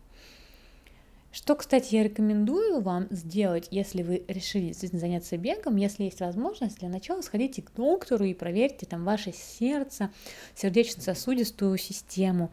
что, 1.31 1.55
кстати, 1.55 1.96
я 1.96 2.03
рекомендую 2.03 2.81
вам 2.81 3.08
сделать, 3.10 3.67
если 3.72 4.03
вы 4.03 4.24
решили 4.27 4.74
заняться 4.74 5.38
бегом, 5.38 5.77
если 5.77 6.03
есть 6.03 6.20
возможность, 6.20 6.79
для 6.79 6.89
начала 6.89 7.22
сходите 7.22 7.62
к 7.62 7.72
доктору 7.74 8.25
и 8.25 8.34
проверьте 8.34 8.86
там 8.86 9.05
ваше 9.05 9.31
сердце, 9.31 10.12
сердечно-сосудистую 10.55 11.77
систему, 11.77 12.51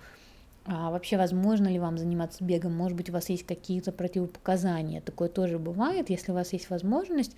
а 0.71 0.91
вообще 0.91 1.17
возможно 1.17 1.67
ли 1.67 1.79
вам 1.79 1.97
заниматься 1.97 2.45
бегом, 2.45 2.77
может 2.77 2.95
быть, 2.95 3.09
у 3.09 3.13
вас 3.15 3.31
есть 3.31 3.47
какие-то 3.47 3.91
противопоказания, 3.91 5.01
такое 5.01 5.31
тоже 5.31 5.59
бывает, 5.59 6.11
если 6.11 6.31
у 6.31 6.35
вас 6.35 6.53
есть 6.53 6.69
возможность, 6.69 7.35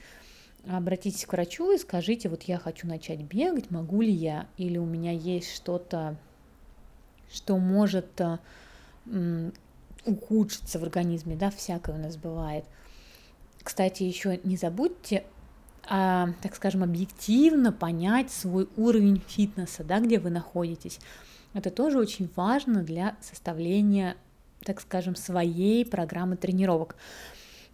обратитесь 0.68 1.25
к 1.26 1.32
врачу 1.32 1.70
и 1.72 1.78
скажите, 1.78 2.28
вот 2.28 2.42
я 2.42 2.58
хочу 2.58 2.88
начать 2.88 3.20
бегать, 3.20 3.70
могу 3.70 4.02
ли 4.02 4.10
я, 4.10 4.49
или 4.56 4.78
у 4.78 4.84
меня 4.84 5.12
есть 5.12 5.54
что-то, 5.54 6.16
что 7.32 7.56
может 7.58 8.20
ухудшится 10.04 10.80
в 10.80 10.82
организме, 10.82 11.37
да, 11.37 11.50
всякое 11.50 11.94
у 11.94 11.99
нас 11.99 12.16
бывает. 12.16 12.64
Кстати, 13.62 14.02
еще 14.02 14.40
не 14.42 14.56
забудьте, 14.56 15.22
а, 15.88 16.30
так 16.42 16.56
скажем, 16.56 16.82
объективно 16.82 17.70
понять 17.70 18.32
свой 18.32 18.68
уровень 18.76 19.22
фитнеса, 19.28 19.84
да, 19.84 20.00
где 20.00 20.18
вы 20.18 20.30
находитесь. 20.30 20.99
Это 21.52 21.71
тоже 21.71 21.99
очень 21.99 22.30
важно 22.37 22.83
для 22.83 23.16
составления, 23.21 24.16
так 24.64 24.80
скажем, 24.80 25.16
своей 25.16 25.85
программы 25.85 26.37
тренировок. 26.37 26.97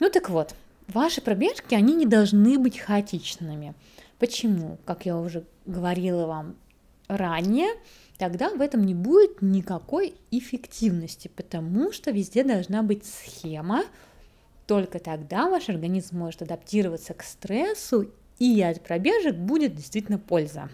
Ну 0.00 0.11
так 0.11 0.30
вот, 0.30 0.54
ваши 0.88 1.21
пробежки, 1.21 1.75
они 1.75 1.95
не 1.95 2.06
должны 2.06 2.59
быть 2.59 2.78
хаотичными. 2.78 3.75
Почему? 4.18 4.78
Как 4.85 5.04
я 5.04 5.18
уже 5.18 5.45
говорила 5.66 6.26
вам 6.26 6.56
ранее, 7.09 7.68
тогда 8.18 8.50
в 8.50 8.61
этом 8.61 8.85
не 8.85 8.95
будет 8.95 9.42
никакой 9.42 10.14
эффективности, 10.30 11.28
потому 11.28 11.92
что 11.92 12.11
везде 12.11 12.45
должна 12.45 12.83
быть 12.83 13.04
схема, 13.04 13.85
только 14.66 14.99
тогда 14.99 15.49
ваш 15.49 15.68
организм 15.68 16.18
может 16.18 16.42
адаптироваться 16.42 17.14
к 17.14 17.23
стрессу, 17.23 18.11
и 18.38 18.61
от 18.62 18.83
пробежек 18.83 19.37
будет 19.37 19.75
действительно 19.75 20.18
польза. 20.18 20.68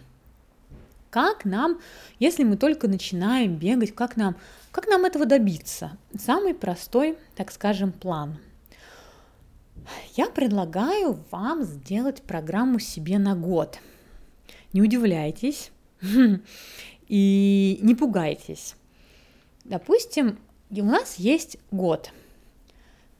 Как 1.12 1.44
нам, 1.44 1.78
если 2.18 2.42
мы 2.42 2.56
только 2.56 2.88
начинаем 2.88 3.56
бегать, 3.56 3.94
как 3.94 4.16
нам, 4.16 4.34
как 4.72 4.88
нам 4.88 5.04
этого 5.04 5.26
добиться? 5.26 5.96
Самый 6.18 6.54
простой, 6.54 7.16
так 7.36 7.52
скажем, 7.52 7.92
план. 7.92 8.38
Я 10.16 10.30
предлагаю 10.30 11.18
вам 11.30 11.62
сделать 11.62 12.22
программу 12.22 12.80
себе 12.80 13.18
на 13.18 13.36
год. 13.36 13.78
Не 14.72 14.82
удивляйтесь, 14.82 15.70
И 17.08 17.78
не 17.82 17.94
пугайтесь. 17.94 18.74
Допустим, 19.64 20.38
у 20.70 20.84
нас 20.84 21.16
есть 21.16 21.58
год. 21.70 22.10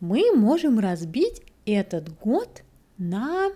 Мы 0.01 0.35
можем 0.35 0.79
разбить 0.79 1.43
этот 1.65 2.19
год 2.19 2.63
на 2.99 3.51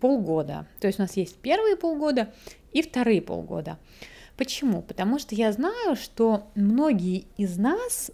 полгода. 0.00 0.66
То 0.80 0.86
есть 0.86 0.98
у 0.98 1.02
нас 1.02 1.16
есть 1.16 1.36
первые 1.36 1.76
полгода 1.76 2.32
и 2.72 2.82
вторые 2.82 3.22
полгода. 3.22 3.78
Почему? 4.36 4.82
Потому 4.82 5.18
что 5.18 5.34
я 5.34 5.52
знаю, 5.52 5.96
что 5.96 6.44
многие 6.54 7.26
из 7.36 7.58
нас 7.58 8.10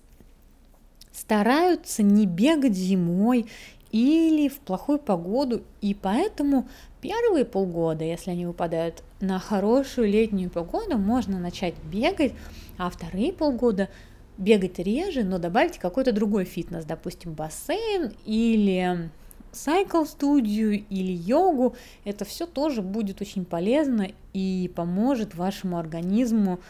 стараются 1.13 2.03
не 2.03 2.27
бегать 2.27 2.75
зимой 2.75 3.47
или 3.93 4.49
в 4.49 4.59
плохую 4.59 4.99
погоду, 4.99 5.63
и 5.81 5.95
поэтому 5.95 6.69
первые 7.01 7.45
полгода, 7.45 8.05
если 8.05 8.33
они 8.33 8.45
выпадают 8.45 9.03
на 9.21 9.39
хорошую 9.39 10.11
летнюю 10.11 10.51
погоду, 10.51 10.99
можно 10.99 11.39
начать 11.39 11.75
бегать, 11.85 12.33
а 12.77 12.91
вторые 12.91 13.33
полгода 13.33 13.89
бегать 14.37 14.79
реже, 14.79 15.25
но 15.25 15.39
добавить 15.39 15.79
какой-то 15.79 16.13
другой 16.13 16.45
фитнес, 16.45 16.85
допустим, 16.85 17.33
бассейн 17.33 18.13
или 18.25 19.11
сайкл 19.57 20.05
студию 20.05 20.85
или 20.89 21.13
йогу, 21.13 21.77
это 22.05 22.25
все 22.25 22.47
тоже 22.47 22.83
будет 22.83 23.21
очень 23.21 23.45
полезно 23.45 24.13
и 24.33 24.71
поможет 24.75 25.35
вашему 25.35 25.79
организму. 25.79 26.61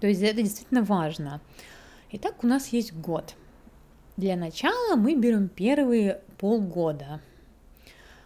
То 0.00 0.06
есть 0.06 0.22
это 0.22 0.42
действительно 0.42 0.82
важно. 0.82 1.40
Итак, 2.12 2.42
у 2.42 2.46
нас 2.46 2.68
есть 2.68 2.92
год. 2.92 3.34
Для 4.16 4.36
начала 4.36 4.96
мы 4.96 5.14
берем 5.14 5.48
первые 5.48 6.22
полгода. 6.38 7.20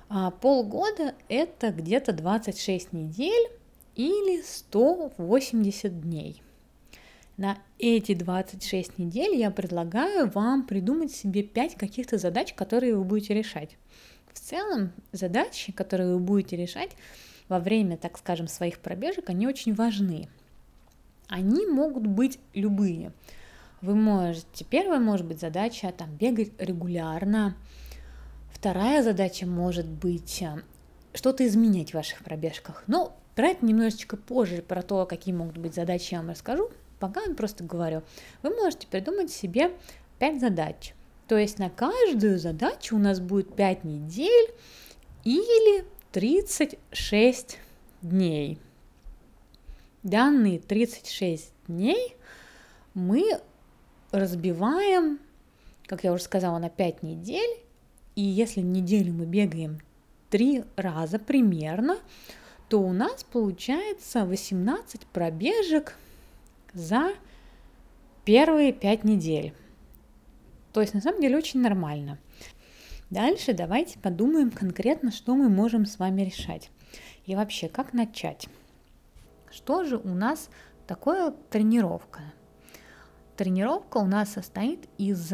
А 0.09 0.31
полгода 0.31 1.15
это 1.29 1.71
где-то 1.71 2.13
26 2.13 2.93
недель 2.93 3.51
или 3.95 4.43
180 4.43 6.01
дней. 6.01 6.43
На 7.41 7.57
эти 7.79 8.13
26 8.13 8.99
недель 8.99 9.35
я 9.35 9.51
предлагаю 9.51 10.31
вам 10.31 10.67
придумать 10.67 11.11
себе 11.11 11.43
5 11.43 11.75
каких-то 11.77 12.19
задач, 12.19 12.53
которые 12.53 12.95
вы 12.95 13.03
будете 13.03 13.33
решать. 13.33 13.79
В 14.31 14.39
целом, 14.39 14.93
задачи, 15.13 15.73
которые 15.73 16.13
вы 16.13 16.19
будете 16.19 16.59
решать 16.59 16.91
во 17.49 17.59
время, 17.59 17.97
так 17.97 18.19
скажем, 18.19 18.47
своих 18.47 18.79
пробежек, 18.81 19.31
они 19.31 19.47
очень 19.47 19.73
важны. 19.73 20.29
Они 21.29 21.65
могут 21.67 22.07
быть 22.07 22.39
любые. 22.53 23.11
Вы 23.81 23.95
можете, 23.95 24.67
первая 24.69 25.01
может 25.01 25.25
быть 25.25 25.41
задача 25.41 25.91
там 25.97 26.15
бегать 26.17 26.53
регулярно, 26.59 27.57
Вторая 28.53 29.03
задача 29.03 29.47
может 29.47 29.87
быть 29.87 30.43
э, 30.43 30.63
что-то 31.15 31.47
изменять 31.47 31.93
в 31.93 31.95
ваших 31.95 32.23
пробежках. 32.23 32.85
Но 32.87 33.17
про 33.35 33.47
это 33.47 33.65
немножечко 33.65 34.19
позже, 34.19 34.61
про 34.61 34.83
то, 34.83 35.07
какие 35.07 35.35
могут 35.35 35.57
быть 35.57 35.75
задачи, 35.75 36.13
я 36.13 36.21
вам 36.21 36.29
расскажу. 36.29 36.71
Пока 37.01 37.23
я 37.23 37.35
просто 37.35 37.65
говорю. 37.65 38.03
Вы 38.43 38.51
можете 38.51 38.87
придумать 38.87 39.33
себе 39.33 39.73
5 40.21 40.41
задач. 40.41 40.95
То 41.27 41.37
есть 41.37 41.59
на 41.59 41.71
каждую 41.71 42.39
задачу 42.39 42.97
у 42.97 42.99
нас 42.99 43.19
будет 43.19 43.57
5 43.57 43.85
недель 43.85 44.51
или 45.25 45.85
36 46.13 47.59
дней. 48.03 48.59
Данные 50.03 50.61
36 50.61 51.53
дней 51.67 52.17
мы 52.95 53.41
разбиваем, 54.13 55.19
как 55.87 56.05
я 56.05 56.13
уже 56.13 56.23
сказала, 56.23 56.59
на 56.59 56.69
5 56.69 57.03
недель 57.03 57.61
и 58.17 58.23
если 58.23 58.61
неделю 58.61 59.13
мы 59.13 59.25
бегаем 59.25 59.81
три 60.29 60.65
раза 60.77 61.19
примерно, 61.19 61.99
то 62.69 62.81
у 62.81 62.93
нас 62.93 63.25
получается 63.25 64.25
18 64.25 65.07
пробежек 65.07 65.97
за 66.73 67.13
первые 68.25 68.73
5 68.73 69.05
недель. 69.05 69.55
То 70.73 70.81
есть 70.81 70.95
на 70.95 71.01
самом 71.01 71.21
деле 71.21 71.37
очень 71.37 71.61
нормально. 71.61 72.19
Дальше 73.11 73.55
давайте 73.55 73.99
подумаем 73.99 74.51
конкретно, 74.51 75.11
что 75.11 75.35
мы 75.35 75.49
можем 75.49 75.85
с 75.85 75.99
вами 75.99 76.23
решать. 76.23 76.71
И 77.27 77.35
вообще, 77.35 77.69
как 77.69 77.93
начать? 77.93 78.49
Что 79.51 79.85
же 79.85 79.97
у 79.97 80.15
нас 80.15 80.49
такое 80.87 81.35
тренировка? 81.51 82.21
Тренировка 83.37 83.99
у 83.99 84.07
нас 84.07 84.31
состоит 84.31 84.89
из 84.97 85.33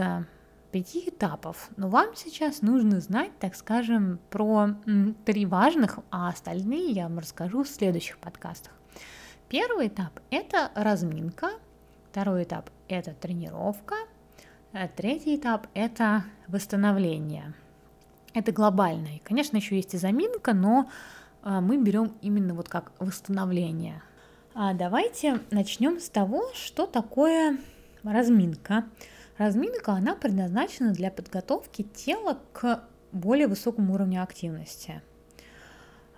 пяти 0.70 1.09
этапов. 1.09 1.70
Но 1.77 1.88
вам 1.88 2.14
сейчас 2.16 2.62
нужно 2.62 3.01
знать, 3.01 3.31
так 3.38 3.55
скажем, 3.55 4.20
про 4.31 4.77
три 5.25 5.44
важных, 5.44 5.99
а 6.11 6.29
остальные 6.29 6.92
я 6.92 7.05
вам 7.05 7.18
расскажу 7.18 7.62
в 7.62 7.68
следующих 7.68 8.18
подкастах. 8.18 8.72
Первый 9.48 9.87
этап– 9.87 10.18
это 10.30 10.72
разминка, 10.74 11.50
второй 12.11 12.42
этап– 12.42 12.68
это 12.88 13.14
тренировка, 13.14 13.94
а 14.72 14.88
третий 14.88 15.37
этап– 15.37 15.68
это 15.74 16.24
восстановление. 16.48 17.54
Это 18.35 18.50
глобально. 18.50 19.06
И, 19.16 19.18
конечно, 19.20 19.56
еще 19.56 19.76
есть 19.76 19.94
и 19.94 19.98
заминка, 19.98 20.52
но 20.52 20.90
а, 21.42 21.61
мы 21.61 21.80
берем 21.80 22.12
именно 22.22 22.54
вот 22.54 22.68
как 22.68 22.90
восстановление. 22.98 24.02
А 24.52 24.74
давайте 24.74 25.40
начнем 25.52 26.00
с 26.00 26.09
того, 26.09 26.50
что 26.52 26.87
такое 26.87 27.56
разминка. 28.02 28.85
Разминка, 29.38 29.92
она 29.92 30.16
предназначена 30.16 30.92
для 30.92 31.12
подготовки 31.12 31.82
тела 31.82 32.40
к 32.52 32.82
более 33.12 33.46
высокому 33.46 33.94
уровню 33.94 34.24
активности. 34.24 35.02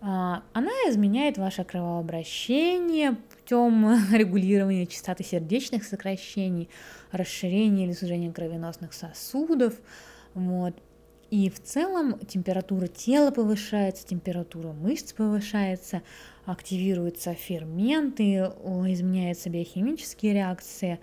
А, 0.00 0.42
она 0.52 0.70
изменяет 0.88 1.38
ваше 1.38 1.64
кровообращение 1.64 3.16
путем 3.16 3.96
регулирования 4.12 4.86
частоты 4.86 5.24
сердечных 5.24 5.84
сокращений, 5.84 6.68
расширения 7.10 7.84
или 7.84 7.92
сужения 7.92 8.32
кровеносных 8.32 8.92
сосудов. 8.92 9.74
Вот. 10.34 10.74
И 11.30 11.50
в 11.50 11.62
целом 11.62 12.18
температура 12.20 12.86
тела 12.86 13.30
повышается, 13.30 14.06
температура 14.06 14.72
мышц 14.72 15.12
повышается, 15.12 16.02
активируются 16.46 17.34
ферменты, 17.34 18.34
изменяются 18.34 19.50
биохимические 19.50 20.32
реакции, 20.32 21.00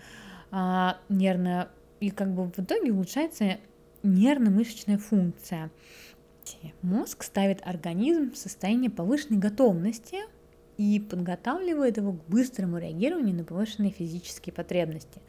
а, 0.49 0.97
нервная, 1.09 1.69
и 1.99 2.09
как 2.09 2.33
бы 2.33 2.45
в 2.45 2.57
итоге 2.57 2.91
улучшается 2.91 3.57
нервно-мышечная 4.01 4.97
функция. 4.97 5.69
Мозг 6.81 7.23
ставит 7.23 7.65
организм 7.65 8.31
в 8.31 8.37
состояние 8.37 8.89
повышенной 8.89 9.39
готовности 9.39 10.19
и 10.77 10.99
подготавливает 10.99 11.97
его 11.97 12.13
к 12.13 12.25
быстрому 12.27 12.77
реагированию 12.77 13.35
на 13.35 13.43
повышенные 13.43 13.91
физические 13.91 14.53
потребности. 14.53 15.21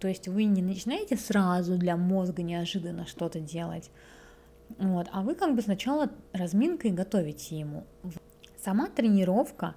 То 0.00 0.08
есть 0.08 0.28
вы 0.28 0.44
не 0.44 0.62
начинаете 0.62 1.16
сразу 1.16 1.76
для 1.78 1.96
мозга 1.96 2.42
неожиданно 2.42 3.06
что-то 3.06 3.40
делать, 3.40 3.90
вот, 4.78 5.08
а 5.12 5.22
вы 5.22 5.34
как 5.34 5.54
бы 5.54 5.62
сначала 5.62 6.10
разминкой 6.32 6.90
готовите 6.90 7.58
ему. 7.58 7.84
Сама 8.62 8.88
тренировка, 8.88 9.74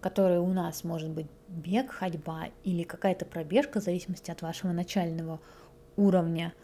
которая 0.00 0.40
у 0.40 0.52
нас 0.52 0.84
может 0.84 1.10
быть 1.10 1.26
бег, 1.48 1.90
ходьба 1.90 2.46
или 2.64 2.84
какая-то 2.84 3.26
пробежка, 3.26 3.80
в 3.80 3.84
зависимости 3.84 4.30
от 4.30 4.40
вашего 4.42 4.72
начального 4.72 5.40
уровня, 5.96 6.54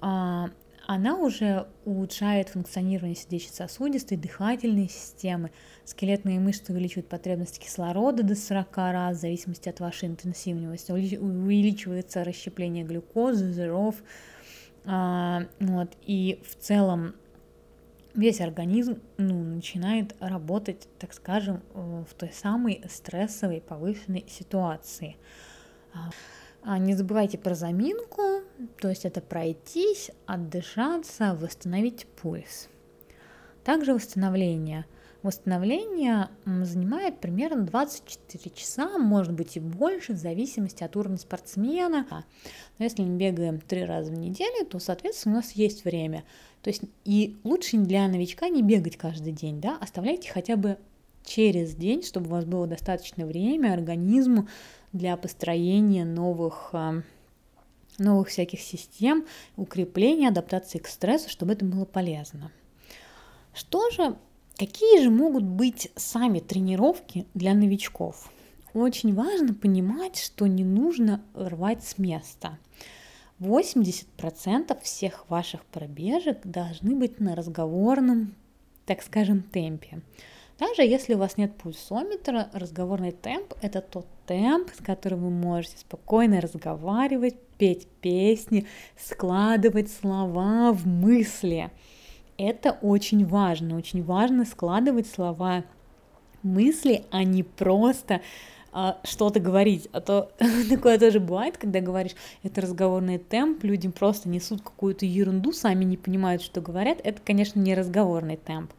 а, 0.00 0.50
она 0.86 1.16
уже 1.16 1.68
улучшает 1.84 2.48
функционирование 2.48 3.14
сердечно-сосудистой, 3.14 4.16
дыхательной 4.16 4.88
системы. 4.88 5.50
Скелетные 5.84 6.40
мышцы 6.40 6.72
увеличивают 6.72 7.08
потребность 7.08 7.58
кислорода 7.58 8.22
до 8.22 8.34
40 8.34 8.76
раз 8.76 9.18
в 9.18 9.20
зависимости 9.20 9.68
от 9.68 9.80
вашей 9.80 10.08
интенсивности. 10.08 10.92
Увеличивается 10.92 12.24
расщепление 12.24 12.84
глюкозы, 12.84 13.52
жиров. 13.52 13.96
А, 14.84 15.46
вот, 15.60 15.96
и 16.02 16.42
в 16.44 16.56
целом 16.56 17.14
весь 18.14 18.40
организм 18.40 19.00
ну, 19.18 19.42
начинает 19.42 20.14
работать, 20.20 20.88
так 20.98 21.12
скажем, 21.12 21.62
в 21.74 22.14
той 22.16 22.32
самой 22.32 22.82
стрессовой 22.88 23.60
повышенной 23.60 24.24
ситуации. 24.28 25.16
А, 26.62 26.78
не 26.78 26.94
забывайте 26.94 27.38
про 27.38 27.54
заминку, 27.54 28.22
то 28.80 28.88
есть 28.88 29.04
это 29.04 29.20
пройтись, 29.20 30.10
отдышаться, 30.26 31.34
восстановить 31.40 32.06
пульс. 32.20 32.68
Также 33.64 33.94
восстановление. 33.94 34.84
Восстановление 35.22 36.28
занимает 36.46 37.18
примерно 37.18 37.62
24 37.62 38.54
часа, 38.54 38.98
может 38.98 39.32
быть 39.34 39.56
и 39.56 39.60
больше, 39.60 40.14
в 40.14 40.16
зависимости 40.16 40.82
от 40.82 40.96
уровня 40.96 41.18
спортсмена. 41.18 42.06
Но 42.78 42.84
если 42.84 43.02
мы 43.02 43.16
бегаем 43.16 43.60
три 43.60 43.84
раза 43.84 44.12
в 44.12 44.18
неделю, 44.18 44.64
то, 44.66 44.78
соответственно, 44.78 45.36
у 45.36 45.38
нас 45.38 45.52
есть 45.52 45.84
время. 45.84 46.24
То 46.62 46.70
есть 46.70 46.82
и 47.04 47.36
лучше 47.44 47.76
для 47.78 48.08
новичка 48.08 48.48
не 48.48 48.62
бегать 48.62 48.96
каждый 48.96 49.32
день, 49.32 49.60
да, 49.60 49.76
оставляйте 49.80 50.30
хотя 50.30 50.56
бы 50.56 50.78
через 51.24 51.74
день, 51.74 52.02
чтобы 52.02 52.28
у 52.28 52.30
вас 52.30 52.44
было 52.44 52.66
достаточно 52.66 53.26
время 53.26 53.72
организму 53.72 54.48
для 54.92 55.16
построения 55.16 56.04
новых, 56.04 56.70
а, 56.72 57.02
новых 57.98 58.28
всяких 58.28 58.60
систем, 58.60 59.26
укрепления, 59.56 60.28
адаптации 60.28 60.78
к 60.78 60.88
стрессу, 60.88 61.28
чтобы 61.28 61.52
это 61.52 61.64
было 61.64 61.84
полезно. 61.84 62.50
Что 63.54 63.90
же, 63.90 64.16
какие 64.56 65.02
же 65.02 65.10
могут 65.10 65.44
быть 65.44 65.90
сами 65.96 66.40
тренировки 66.40 67.26
для 67.34 67.54
новичков? 67.54 68.32
Очень 68.72 69.14
важно 69.14 69.52
понимать, 69.54 70.16
что 70.16 70.46
не 70.46 70.64
нужно 70.64 71.22
рвать 71.34 71.84
с 71.84 71.98
места. 71.98 72.58
80% 73.40 74.80
всех 74.82 75.28
ваших 75.28 75.64
пробежек 75.64 76.38
должны 76.44 76.94
быть 76.94 77.20
на 77.20 77.34
разговорном, 77.34 78.34
так 78.86 79.02
скажем, 79.02 79.42
темпе. 79.42 80.02
Также, 80.58 80.82
если 80.82 81.14
у 81.14 81.18
вас 81.18 81.38
нет 81.38 81.56
пульсометра, 81.56 82.50
разговорный 82.52 83.12
темп– 83.12 83.54
это 83.62 83.80
тот 83.80 84.06
темп, 84.30 84.70
с 84.72 84.80
которым 84.80 85.24
вы 85.24 85.30
можете 85.30 85.78
спокойно 85.78 86.40
разговаривать, 86.40 87.34
петь 87.58 87.88
песни, 88.00 88.64
складывать 88.96 89.90
слова 89.90 90.70
в 90.72 90.86
мысли. 90.86 91.72
Это 92.38 92.78
очень 92.80 93.26
важно, 93.26 93.76
очень 93.76 94.04
важно 94.04 94.44
складывать 94.44 95.08
слова 95.08 95.64
мысли, 96.44 97.02
а 97.10 97.24
не 97.24 97.42
просто 97.42 98.20
а, 98.72 99.00
что-то 99.02 99.40
говорить. 99.40 99.88
А 99.90 100.00
то 100.00 100.30
такое 100.70 100.96
тоже 100.96 101.18
бывает, 101.18 101.56
когда 101.56 101.80
говоришь, 101.80 102.14
это 102.44 102.60
разговорный 102.60 103.18
темп, 103.18 103.64
люди 103.64 103.88
просто 103.88 104.28
несут 104.28 104.62
какую-то 104.62 105.06
ерунду, 105.06 105.50
сами 105.50 105.82
не 105.82 105.96
понимают, 105.96 106.40
что 106.40 106.60
говорят. 106.60 106.98
Это, 107.02 107.20
конечно, 107.20 107.58
не 107.58 107.74
разговорный 107.74 108.36
темп. 108.36 108.70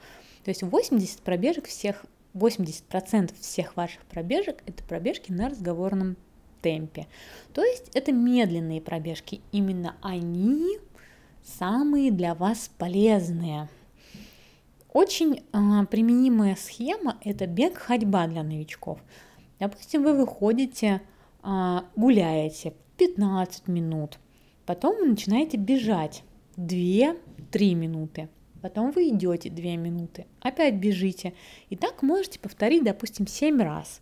То 0.45 0.49
есть 0.49 0.63
80 0.63 1.19
пробежек 1.19 1.67
всех, 1.67 2.05
80% 2.33 3.33
всех 3.39 3.75
ваших 3.75 4.03
пробежек 4.05 4.63
это 4.65 4.83
пробежки 4.83 5.31
на 5.31 5.49
разговорном 5.49 6.15
темпе. 6.61 7.07
То 7.53 7.63
есть 7.63 7.89
это 7.93 8.11
медленные 8.11 8.81
пробежки. 8.81 9.41
Именно 9.51 9.95
они 10.01 10.77
самые 11.43 12.11
для 12.11 12.35
вас 12.35 12.69
полезные. 12.77 13.69
Очень 14.93 15.43
э, 15.53 15.85
применимая 15.89 16.55
схема– 16.55 17.17
это 17.23 17.47
бег-ходьба 17.47 18.27
для 18.27 18.43
новичков. 18.43 18.99
Допустим, 19.59 20.03
вы 20.03 20.13
выходите, 20.13 21.01
э, 21.43 21.79
гуляете 21.95 22.73
15 22.97 23.67
минут, 23.67 24.19
потом 24.65 24.97
вы 24.97 25.07
начинаете 25.07 25.57
бежать 25.57 26.23
2-3 26.57 27.73
минуты– 27.73 28.29
потом 28.61 28.91
вы 28.91 29.09
идете 29.09 29.49
2 29.49 29.63
минуты, 29.75 30.25
опять 30.41 30.75
бежите. 30.75 31.33
И 31.69 31.75
так 31.75 32.01
можете 32.01 32.39
повторить, 32.39 32.83
допустим, 32.83 33.27
7 33.27 33.61
раз. 33.61 34.01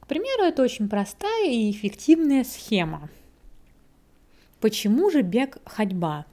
К 0.00 0.06
примеру, 0.06 0.42
это 0.44 0.62
очень 0.62 0.88
простая 0.88 1.48
и 1.48 1.70
эффективная 1.70 2.44
схема. 2.44 3.08
Почему 4.60 5.10
же 5.10 5.22
бег 5.22 5.58
ходьба? 5.64 6.26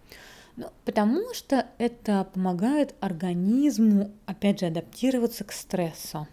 Ну, 0.55 0.67
потому 0.83 1.33
что 1.33 1.67
это 1.77 2.27
помогает 2.33 2.93
организму, 2.99 4.11
опять 4.25 4.59
же, 4.59 4.65
адаптироваться 4.65 5.43
к 5.45 5.51
стрессу. 5.51 6.27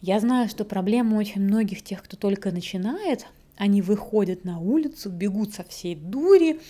Я 0.00 0.18
знаю, 0.18 0.48
что 0.48 0.64
проблема 0.64 1.16
очень 1.16 1.42
многих 1.42 1.82
тех, 1.82 2.02
кто 2.02 2.16
только 2.16 2.50
начинает, 2.50 3.26
они 3.56 3.82
выходят 3.82 4.44
на 4.44 4.58
улицу, 4.58 5.10
бегут 5.10 5.52
со 5.54 5.62
всей 5.62 5.94
дури, 5.94 6.60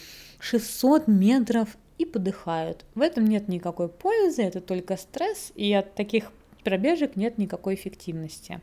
600 0.40 1.06
метров 1.06 1.76
и 2.00 2.06
подыхают. 2.06 2.86
В 2.94 3.02
этом 3.02 3.26
нет 3.26 3.48
никакой 3.48 3.90
пользы, 3.90 4.42
это 4.42 4.62
только 4.62 4.96
стресс, 4.96 5.52
и 5.54 5.70
от 5.74 5.94
таких 5.94 6.32
пробежек 6.64 7.14
нет 7.14 7.36
никакой 7.36 7.74
эффективности. 7.74 8.60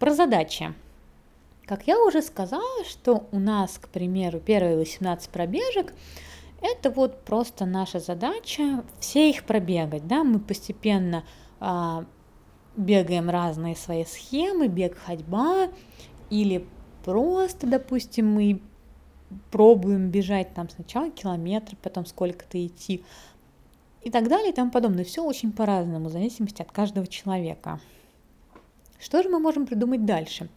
Про 0.00 0.14
задачи. 0.14 0.74
Как 1.64 1.86
я 1.86 1.96
уже 2.02 2.22
сказала, 2.22 2.84
что 2.84 3.28
у 3.30 3.38
нас, 3.38 3.78
к 3.78 3.88
примеру, 3.88 4.40
первые 4.40 4.76
18 4.76 5.30
пробежек, 5.30 5.94
это 6.60 6.90
вот 6.90 7.24
просто 7.24 7.66
наша 7.66 8.00
задача 8.00 8.82
все 8.98 9.30
их 9.30 9.44
пробегать, 9.44 10.08
да, 10.08 10.24
мы 10.24 10.40
постепенно 10.40 11.24
а, 11.60 12.04
бегаем 12.76 13.30
разные 13.30 13.76
свои 13.76 14.04
схемы, 14.04 14.66
бег, 14.66 14.98
ходьба, 14.98 15.68
или 16.30 16.66
просто, 17.04 17.68
допустим, 17.68 18.28
мы 18.32 18.60
пробуем 19.50 20.10
бежать 20.10 20.54
там 20.54 20.68
сначала 20.70 21.10
километр, 21.10 21.76
потом 21.82 22.06
сколько-то 22.06 22.64
идти 22.64 23.04
и 24.02 24.10
так 24.10 24.28
далее 24.28 24.50
и 24.50 24.54
тому 24.54 24.70
подобное. 24.70 25.04
Все 25.04 25.24
очень 25.24 25.52
по-разному, 25.52 26.08
в 26.08 26.12
зависимости 26.12 26.62
от 26.62 26.70
каждого 26.70 27.06
человека. 27.06 27.80
Что 28.98 29.22
же 29.22 29.28
мы 29.28 29.38
можем 29.38 29.66
придумать 29.66 30.04
дальше? 30.04 30.48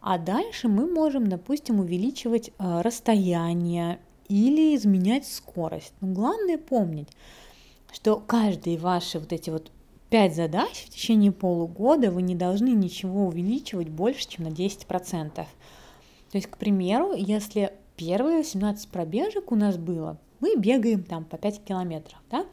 А 0.00 0.18
дальше 0.18 0.68
мы 0.68 0.86
можем, 0.86 1.28
допустим, 1.28 1.80
увеличивать 1.80 2.50
э, 2.58 2.80
расстояние 2.82 3.98
или 4.28 4.76
изменять 4.76 5.26
скорость. 5.26 5.92
Но 6.00 6.08
главное 6.08 6.58
помнить, 6.58 7.08
что 7.92 8.16
каждые 8.16 8.78
ваши 8.78 9.18
вот 9.18 9.32
эти 9.32 9.50
вот 9.50 9.70
пять 10.10 10.34
задач 10.34 10.84
в 10.86 10.90
течение 10.90 11.32
полугода 11.32 12.10
вы 12.10 12.22
не 12.22 12.34
должны 12.34 12.70
ничего 12.70 13.26
увеличивать 13.26 13.88
больше, 13.88 14.28
чем 14.28 14.44
на 14.44 14.48
10%. 14.48 15.34
То 15.34 15.46
есть, 16.32 16.46
к 16.46 16.56
примеру, 16.58 17.14
если 17.14 17.72
первые 17.98 18.44
17 18.44 18.88
пробежек 18.88 19.52
у 19.52 19.56
нас 19.56 19.76
было, 19.76 20.18
мы 20.40 20.56
бегаем 20.56 21.02
там 21.02 21.24
по 21.24 21.36
5 21.36 21.64
километров, 21.64 22.18
да, 22.30 22.46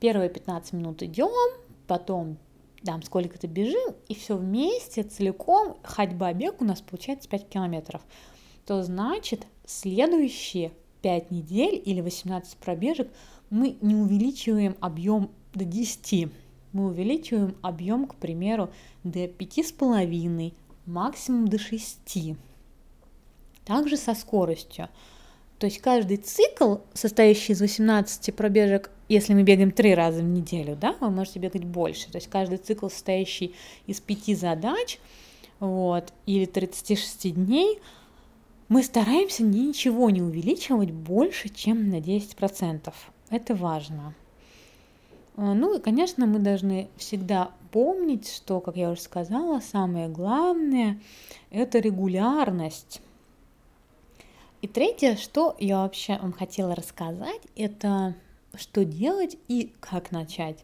первые 0.00 0.30
15 0.30 0.72
минут 0.72 1.02
идем, 1.02 1.30
потом 1.86 2.38
там 2.82 3.02
сколько-то 3.02 3.46
бежим, 3.46 3.94
и 4.08 4.14
все 4.14 4.36
вместе, 4.36 5.02
целиком, 5.02 5.76
ходьба, 5.82 6.32
бег 6.32 6.62
у 6.62 6.64
нас 6.64 6.80
получается 6.80 7.28
5 7.28 7.48
километров. 7.48 8.00
То 8.64 8.82
значит, 8.82 9.46
следующие 9.66 10.72
5 11.02 11.30
недель 11.30 11.80
или 11.84 12.00
18 12.00 12.56
пробежек 12.56 13.08
мы 13.50 13.76
не 13.80 13.94
увеличиваем 13.94 14.76
объем 14.80 15.30
до 15.54 15.64
10. 15.64 16.30
Мы 16.72 16.86
увеличиваем 16.86 17.54
объем, 17.62 18.06
к 18.06 18.14
примеру, 18.16 18.70
до 19.04 19.24
5,5, 19.24 20.54
максимум 20.86 21.48
до 21.48 21.58
6. 21.58 22.36
Также 23.66 23.98
со 23.98 24.14
скоростью. 24.14 24.88
То 25.58 25.66
есть 25.66 25.80
каждый 25.80 26.18
цикл, 26.18 26.76
состоящий 26.94 27.52
из 27.52 27.60
18 27.60 28.34
пробежек, 28.34 28.90
если 29.08 29.34
мы 29.34 29.42
бегаем 29.42 29.70
три 29.70 29.94
раза 29.94 30.20
в 30.20 30.24
неделю, 30.24 30.76
да, 30.80 30.94
вы 31.00 31.10
можете 31.10 31.38
бегать 31.38 31.64
больше. 31.64 32.10
То 32.10 32.16
есть 32.16 32.28
каждый 32.28 32.58
цикл, 32.58 32.88
состоящий 32.88 33.54
из 33.86 34.00
пяти 34.00 34.34
задач, 34.34 34.98
вот, 35.60 36.12
или 36.26 36.44
36 36.44 37.34
дней, 37.34 37.80
мы 38.68 38.82
стараемся 38.82 39.42
ничего 39.42 40.10
не 40.10 40.22
увеличивать 40.22 40.90
больше, 40.90 41.48
чем 41.48 41.88
на 41.88 42.00
10%. 42.00 42.92
Это 43.30 43.54
важно. 43.54 44.14
А, 45.36 45.54
ну 45.54 45.76
и, 45.76 45.80
конечно, 45.80 46.26
мы 46.26 46.38
должны 46.38 46.88
всегда 46.96 47.50
помнить, 47.70 48.28
что, 48.28 48.60
как 48.60 48.76
я 48.76 48.90
уже 48.90 49.00
сказала, 49.00 49.60
самое 49.60 50.08
главное– 50.08 51.00
это 51.50 51.78
регулярность. 51.78 53.00
И 54.66 54.68
третье, 54.68 55.14
что 55.14 55.54
я 55.60 55.82
вообще 55.82 56.18
вам 56.18 56.32
хотела 56.32 56.74
рассказать, 56.74 57.40
это 57.54 58.16
что 58.56 58.84
делать 58.84 59.38
и 59.46 59.72
как 59.78 60.10
начать. 60.10 60.58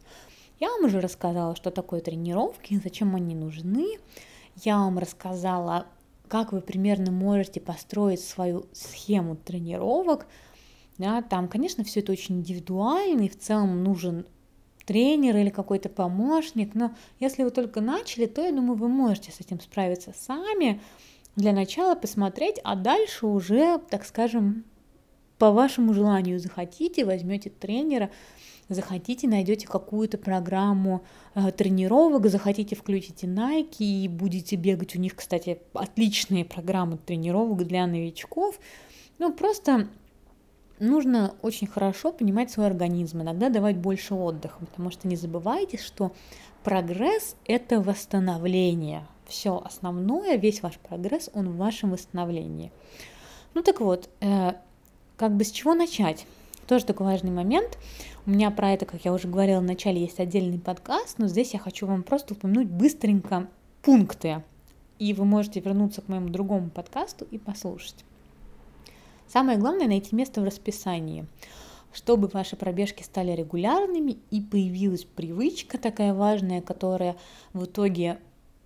Я 0.59 0.71
вам 0.73 0.87
уже 0.87 1.01
рассказала, 1.01 1.55
что 1.55 1.71
такое 1.71 2.01
тренировки, 2.01 2.81
зачем 2.83 3.15
они 3.15 3.37
нужны. 3.37 3.99
Я 4.65 4.79
вам 4.79 4.99
рассказала, 4.99 5.87
как 6.27 6.51
вы 6.51 6.63
примерно 6.63 7.13
можете 7.13 7.61
построить 7.61 8.21
свою 8.21 8.67
схему 8.73 9.37
тренировок. 9.37 10.27
Да, 10.99 11.23
там, 11.23 11.47
конечно, 11.47 11.85
все 11.85 12.01
это 12.01 12.11
очень 12.11 12.41
индивидуально, 12.41 13.23
и 13.23 13.29
в 13.29 13.39
целом 13.39 13.85
нужен 13.85 14.27
тренер 14.85 15.37
или 15.37 15.51
какой-то 15.51 15.89
помощник, 15.89 16.75
но 16.75 16.93
если 17.21 17.45
вы 17.45 17.51
только 17.51 17.81
начали, 17.81 18.27
то, 18.27 18.43
я 18.43 18.51
думаю, 18.51 18.75
вы 18.75 18.89
можете 18.89 19.31
с 19.31 19.41
этим 19.41 19.61
справиться 19.61 20.13
сами. 20.19 20.81
Для 21.37 21.53
начала 21.53 21.95
посмотреть, 21.95 22.61
а 22.63 22.77
дальше 22.77 23.27
уже, 23.27 23.79
так 23.79 24.05
скажем, 24.05 24.65
по 25.39 25.51
вашему 25.51 25.95
желанию 25.95 26.39
захотите, 26.39 27.05
возьмете 27.05 27.51
тренера, 27.51 28.11
захотите, 28.69 29.27
найдете 29.27 29.67
какую-то 29.67 30.19
программу 30.19 31.03
э, 31.35 31.51
тренировок, 31.53 32.27
захотите, 32.27 32.77
включите 32.77 33.27
Nike 33.27 33.83
и 34.05 34.09
будете 34.09 34.57
бегать. 34.57 34.95
У 34.95 34.99
них, 34.99 35.17
кстати, 35.17 35.59
отличные 35.73 36.45
программы 36.45 36.99
тренировок 36.99 37.67
для 37.67 37.87
новичков. 37.87 38.61
Ну, 39.19 39.33
просто 39.33 39.89
нужно 40.79 41.35
очень 41.43 41.67
хорошо 41.67 42.13
понимать 42.13 42.51
свой 42.51 42.67
организм, 42.67 43.23
иногда 43.23 43.49
давать 43.49 43.79
больше 43.79 44.15
отдыха, 44.15 44.59
потому 44.61 44.91
что 44.91 45.09
не 45.09 45.17
забывайте, 45.17 45.79
что 45.79 46.13
прогресс– 46.63 47.37
это 47.47 47.81
восстановление. 47.81 49.07
Все 49.33 49.63
основное, 49.65 50.37
весь 50.37 50.63
ваш 50.63 50.77
прогресс, 50.77 51.31
он 51.33 51.49
в 51.49 51.57
вашем 51.57 51.93
восстановлении. 51.93 52.71
Ну 53.55 53.63
так 53.63 53.81
вот, 53.81 54.11
э, 54.21 54.53
как 55.17 55.35
бы 55.35 55.43
с 55.43 55.51
чего 55.51 55.73
начать? 55.73 56.27
Тоже 56.67 56.85
такой 56.85 57.07
важный 57.07 57.31
момент. 57.31 57.79
У 58.27 58.31
меня 58.31 58.51
про 58.51 58.73
это, 58.73 58.85
как 58.85 59.07
я 59.07 59.13
уже 59.15 59.29
говорила 59.29 59.61
в 59.61 59.65
начале, 59.65 60.03
есть 60.03 60.21
отдельный 60.21 60.59
подкаст, 60.59 61.17
но 61.17 61.29
здесь 61.29 61.55
я 61.55 61.59
хочу 61.59 61.87
вам 61.87 62.03
просто 62.03 62.35
упомянуть 62.35 62.69
быстренько 62.69 63.49
пункты. 63.81 64.43
И 64.99 65.15
вы 65.15 65.25
можете 65.25 65.61
вернуться 65.61 66.03
к 66.03 66.09
моему 66.09 66.29
другому 66.29 66.69
подкасту 66.69 67.27
и 67.31 67.39
послушать. 67.39 68.05
Самое 69.29 69.57
главное 69.57 69.87
найти 69.87 70.15
место 70.15 70.43
в 70.43 70.45
расписании, 70.45 71.25
чтобы 71.95 72.29
ваши 72.29 72.55
пробежки 72.55 73.03
стали 73.03 73.33
регулярными 73.33 74.19
и 74.31 74.43
появилась 74.43 75.05
привычка 75.05 75.79
такая 75.79 76.13
важная, 76.13 76.61
которая 76.61 77.17
в 77.55 77.65
итоге 77.65 78.19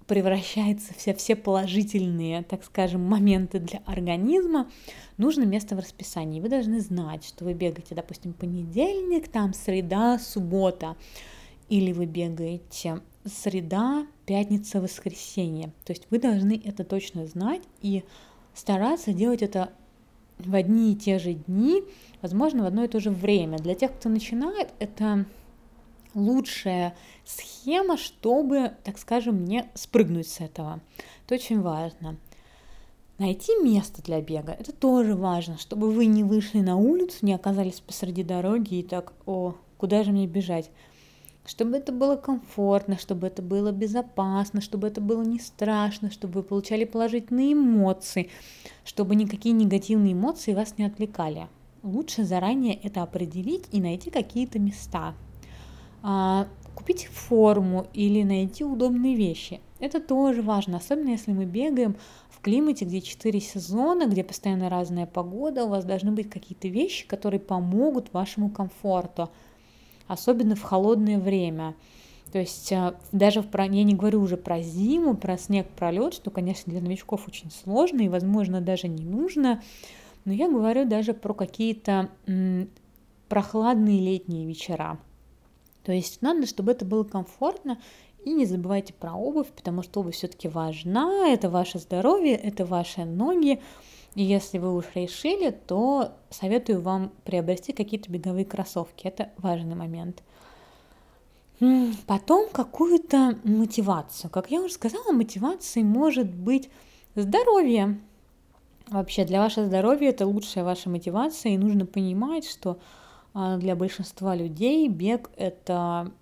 превращается 0.06 0.94
все, 0.94 1.14
все 1.14 1.36
положительные, 1.36 2.42
так 2.42 2.64
скажем, 2.64 3.02
моменты 3.02 3.58
для 3.58 3.80
организма, 3.86 4.70
нужно 5.16 5.44
место 5.44 5.74
в 5.74 5.78
расписании. 5.78 6.40
Вы 6.40 6.48
должны 6.48 6.80
знать, 6.80 7.24
что 7.24 7.44
вы 7.44 7.54
бегаете, 7.54 7.94
допустим, 7.94 8.32
понедельник, 8.32 9.28
там 9.28 9.52
среда, 9.52 10.18
суббота, 10.18 10.96
или 11.68 11.92
вы 11.92 12.06
бегаете 12.06 13.00
среда, 13.24 14.06
пятница, 14.24 14.80
воскресенье. 14.80 15.72
То 15.84 15.92
есть 15.92 16.06
вы 16.10 16.18
должны 16.18 16.60
это 16.64 16.84
точно 16.84 17.26
знать 17.26 17.62
и 17.82 18.04
стараться 18.54 19.12
делать 19.12 19.42
это 19.42 19.72
в 20.38 20.54
одни 20.54 20.92
и 20.92 20.96
те 20.96 21.18
же 21.18 21.32
дни, 21.32 21.82
возможно, 22.22 22.62
в 22.62 22.66
одно 22.66 22.84
и 22.84 22.88
то 22.88 23.00
же 23.00 23.10
время. 23.10 23.58
Для 23.58 23.74
тех, 23.74 23.92
кто 23.92 24.08
начинает, 24.08 24.68
это 24.78 25.24
лучшая 26.16 26.96
схема, 27.24 27.96
чтобы, 27.96 28.72
так 28.82 28.98
скажем, 28.98 29.44
не 29.44 29.68
спрыгнуть 29.74 30.28
с 30.28 30.40
этого. 30.40 30.80
Это 31.24 31.34
очень 31.36 31.60
важно. 31.60 32.16
Найти 33.18 33.52
место 33.62 34.02
для 34.02 34.20
бега, 34.20 34.52
это 34.52 34.72
тоже 34.72 35.14
важно, 35.14 35.56
чтобы 35.56 35.90
вы 35.90 36.06
не 36.06 36.24
вышли 36.24 36.58
на 36.60 36.76
улицу, 36.76 37.24
не 37.24 37.32
оказались 37.32 37.80
посреди 37.80 38.22
дороги 38.22 38.76
и 38.76 38.82
так, 38.82 39.12
о, 39.24 39.54
куда 39.78 40.02
же 40.02 40.10
мне 40.10 40.26
бежать? 40.26 40.70
чтобы 41.48 41.76
это 41.76 41.92
было 41.92 42.16
комфортно, 42.16 42.98
чтобы 42.98 43.28
это 43.28 43.40
было 43.40 43.70
безопасно, 43.70 44.60
чтобы 44.60 44.88
это 44.88 45.00
было 45.00 45.22
не 45.22 45.38
страшно, 45.38 46.10
чтобы 46.10 46.40
вы 46.40 46.42
получали 46.42 46.84
положительные 46.84 47.52
эмоции, 47.52 48.30
чтобы 48.84 49.14
никакие 49.14 49.54
негативные 49.54 50.14
эмоции 50.14 50.54
вас 50.54 50.76
не 50.76 50.84
отвлекали. 50.84 51.46
Лучше 51.84 52.24
заранее 52.24 52.74
это 52.74 53.04
определить 53.04 53.66
и 53.70 53.80
найти 53.80 54.10
какие-то 54.10 54.58
места. 54.58 55.14
А, 56.08 56.46
купить 56.76 57.06
форму 57.06 57.88
или 57.92 58.22
найти 58.22 58.62
удобные 58.62 59.16
вещи. 59.16 59.60
Это 59.80 60.00
тоже 60.00 60.40
важно, 60.40 60.76
особенно 60.76 61.08
если 61.08 61.32
мы 61.32 61.46
бегаем 61.46 61.96
в 62.30 62.40
климате, 62.40 62.84
где 62.84 63.00
4 63.00 63.40
сезона, 63.40 64.06
где 64.06 64.22
постоянно 64.22 64.70
разная 64.70 65.06
погода, 65.06 65.64
у 65.64 65.68
вас 65.68 65.84
должны 65.84 66.12
быть 66.12 66.30
какие-то 66.30 66.68
вещи, 66.68 67.08
которые 67.08 67.40
помогут 67.40 68.12
вашему 68.12 68.50
комфорту 68.50 69.30
особенно 70.06 70.54
в 70.54 70.62
холодное 70.62 71.18
время. 71.18 71.74
То 72.32 72.38
есть 72.38 72.70
э, 72.70 72.94
даже 73.10 73.42
в, 73.42 73.48
я 73.52 73.82
не 73.82 73.94
говорю 73.94 74.20
уже 74.20 74.36
про 74.36 74.60
зиму, 74.60 75.16
про 75.16 75.36
снег, 75.36 75.66
про 75.70 75.90
лед, 75.90 76.14
что, 76.14 76.30
конечно, 76.30 76.70
для 76.70 76.80
новичков 76.80 77.26
очень 77.26 77.50
сложно 77.50 78.02
и, 78.02 78.08
возможно, 78.08 78.60
даже 78.60 78.86
не 78.86 79.04
нужно. 79.04 79.60
Но 80.24 80.32
я 80.32 80.48
говорю 80.48 80.84
даже 80.84 81.14
про 81.14 81.34
какие-то 81.34 82.10
прохладные 83.28 84.00
летние 84.00 84.46
вечера. 84.46 84.98
То 85.86 85.92
есть 85.92 86.20
надо, 86.20 86.48
чтобы 86.48 86.72
это 86.72 86.84
было 86.84 87.04
комфортно. 87.04 87.78
И 88.24 88.32
не 88.32 88.44
забывайте 88.44 88.92
про 88.92 89.14
обувь, 89.14 89.46
потому 89.52 89.84
что 89.84 90.00
обувь 90.00 90.16
все-таки 90.16 90.48
важна, 90.48 91.28
это 91.28 91.48
ваше 91.48 91.78
здоровье, 91.78 92.34
это 92.34 92.66
ваши 92.66 93.04
ноги. 93.04 93.62
И 94.16 94.24
если 94.24 94.58
вы 94.58 94.74
уж 94.74 94.86
решили, 94.96 95.50
то 95.50 96.10
советую 96.28 96.80
вам 96.80 97.12
приобрести 97.22 97.72
какие-то 97.72 98.10
беговые 98.10 98.44
кроссовки. 98.44 99.06
Это 99.06 99.30
важный 99.38 99.76
момент. 99.76 100.24
Потом 102.08 102.48
какую-то 102.50 103.38
мотивацию. 103.44 104.28
Как 104.28 104.50
я 104.50 104.62
уже 104.62 104.74
сказала, 104.74 105.12
мотивацией 105.12 105.84
может 105.84 106.28
быть 106.28 106.68
здоровье. 107.14 108.00
Вообще 108.88 109.24
для 109.24 109.40
вашего 109.40 109.66
здоровья 109.66 110.08
это 110.08 110.26
лучшая 110.26 110.64
ваша 110.64 110.90
мотивация, 110.90 111.52
и 111.52 111.58
нужно 111.58 111.86
понимать, 111.86 112.44
что 112.44 112.80
для 113.58 113.76
большинства 113.76 114.34
людей 114.34 114.88
бег 114.88 115.30
это 115.36 116.12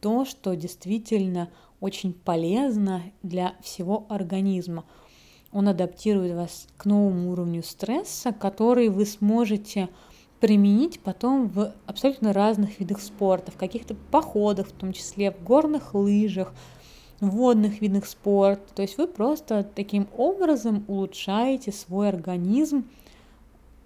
то, 0.00 0.24
что 0.24 0.54
действительно 0.56 1.48
очень 1.80 2.12
полезно 2.12 3.02
для 3.22 3.54
всего 3.62 4.06
организма 4.08 4.84
он 5.54 5.68
адаптирует 5.68 6.34
вас 6.34 6.66
к 6.76 6.84
новому 6.84 7.30
уровню 7.30 7.62
стресса, 7.62 8.32
который 8.32 8.88
вы 8.88 9.06
сможете 9.06 9.88
применить 10.40 10.98
потом 10.98 11.48
в 11.48 11.72
абсолютно 11.86 12.32
разных 12.32 12.80
видах 12.80 13.00
спорта, 13.00 13.52
в 13.52 13.56
каких-то 13.56 13.94
походах, 13.94 14.66
в 14.66 14.72
том 14.72 14.92
числе 14.92 15.30
в 15.30 15.42
горных 15.44 15.94
лыжах, 15.94 16.52
в 17.20 17.28
водных 17.28 17.80
видах 17.80 18.06
спорта. 18.06 18.74
То 18.74 18.82
есть 18.82 18.98
вы 18.98 19.06
просто 19.06 19.62
таким 19.62 20.08
образом 20.16 20.84
улучшаете 20.88 21.70
свой 21.70 22.08
организм, 22.08 22.84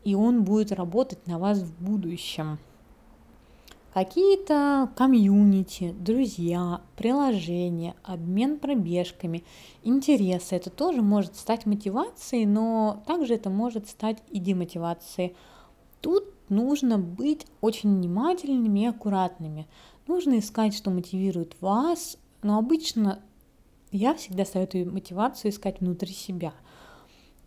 и 0.08 0.14
он 0.14 0.44
будет 0.44 0.72
работать 0.72 1.26
на 1.26 1.38
вас 1.38 1.58
в 1.58 1.82
будущем 1.82 2.58
какие-то 3.92 4.90
комьюнити, 4.96 5.92
друзья, 5.98 6.82
приложения, 6.96 7.96
обмен 8.04 8.58
пробежками, 8.60 9.44
интересы. 9.82 10.54
Это 10.54 10.70
тоже 10.70 11.02
может 11.02 11.34
стать 11.36 11.66
мотивацией, 11.66 12.46
но 12.46 13.02
также 13.06 13.34
это 13.34 13.50
может 13.50 13.88
стать 13.88 14.22
и 14.30 14.38
демотивацией. 14.38 15.34
Тут 16.00 16.24
нужно 16.48 16.96
быть 16.96 17.46
очень 17.60 17.96
внимательными 17.96 18.80
и 18.80 18.86
аккуратными. 18.86 19.66
Нужно 20.06 20.38
искать, 20.38 20.74
что 20.74 20.90
мотивирует 20.90 21.60
вас, 21.60 22.18
но 22.42 22.56
обычно 22.56 23.20
я 23.90 24.14
всегда 24.14 24.44
советую 24.44 24.92
мотивацию 24.92 25.50
искать 25.50 25.80
внутри 25.80 26.12
себя. 26.12 26.52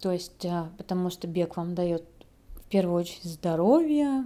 То 0.02 0.12
есть, 0.12 0.44
э, 0.44 0.66
потому 0.78 1.10
что 1.12 1.28
бег 1.28 1.56
вам 1.56 1.76
дает 1.76 2.04
в 2.72 2.74
первую 2.74 3.02
очередь 3.02 3.26
здоровье, 3.26 4.26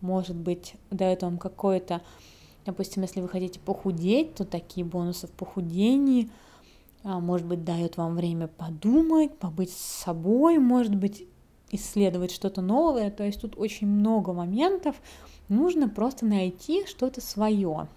может 0.00 0.36
быть, 0.36 0.74
дает 0.92 1.24
вам 1.24 1.38
какое-то, 1.38 2.02
допустим, 2.64 3.02
если 3.02 3.20
вы 3.20 3.28
хотите 3.28 3.58
похудеть, 3.58 4.36
то 4.36 4.44
такие 4.44 4.86
бонусы 4.86 5.26
в 5.26 5.32
похудении, 5.32 6.30
а, 7.02 7.18
может 7.18 7.48
быть, 7.48 7.64
дает 7.64 7.96
вам 7.96 8.14
время 8.14 8.46
подумать, 8.46 9.36
побыть 9.38 9.72
с 9.72 10.04
собой, 10.04 10.58
может 10.58 10.94
быть, 10.94 11.26
исследовать 11.72 12.30
что-то 12.30 12.62
новое. 12.62 13.10
То 13.10 13.24
есть 13.24 13.40
тут 13.40 13.58
очень 13.58 13.88
много 13.88 14.32
моментов, 14.32 14.94
нужно 15.48 15.88
просто 15.88 16.26
найти 16.26 16.86
что-то 16.86 17.20
свое. 17.20 17.88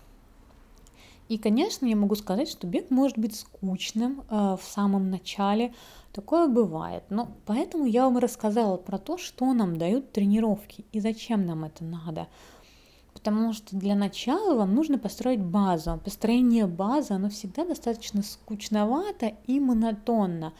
И, 1.30 1.38
конечно, 1.38 1.86
я 1.86 1.96
могу 1.96 2.16
сказать, 2.16 2.50
что 2.50 2.66
бег 2.66 2.90
может 2.90 3.20
быть 3.20 3.36
скучным 3.36 4.24
э, 4.28 4.58
в 4.60 4.64
самом 4.64 5.12
начале, 5.12 5.72
такое 6.14 6.48
бывает. 6.48 7.04
Но 7.10 7.30
поэтому 7.46 7.86
я 7.86 8.06
вам 8.06 8.18
рассказала 8.18 8.78
про 8.78 8.98
то, 8.98 9.18
что 9.18 9.54
нам 9.54 9.78
дают 9.78 10.12
тренировки 10.12 10.86
и 10.92 11.00
зачем 11.00 11.46
нам 11.46 11.64
это 11.64 11.84
надо. 11.84 12.28
Потому 13.14 13.54
что 13.54 13.76
для 13.76 13.96
начала 13.96 14.56
вам 14.56 14.74
нужно 14.74 14.98
построить 14.98 15.42
базу. 15.42 16.00
Построение 16.04 16.66
базы, 16.66 17.14
оно 17.14 17.30
всегда 17.30 17.66
достаточно 17.66 18.24
скучновато 18.24 19.34
и 19.48 19.60
монотонно. 19.60 20.54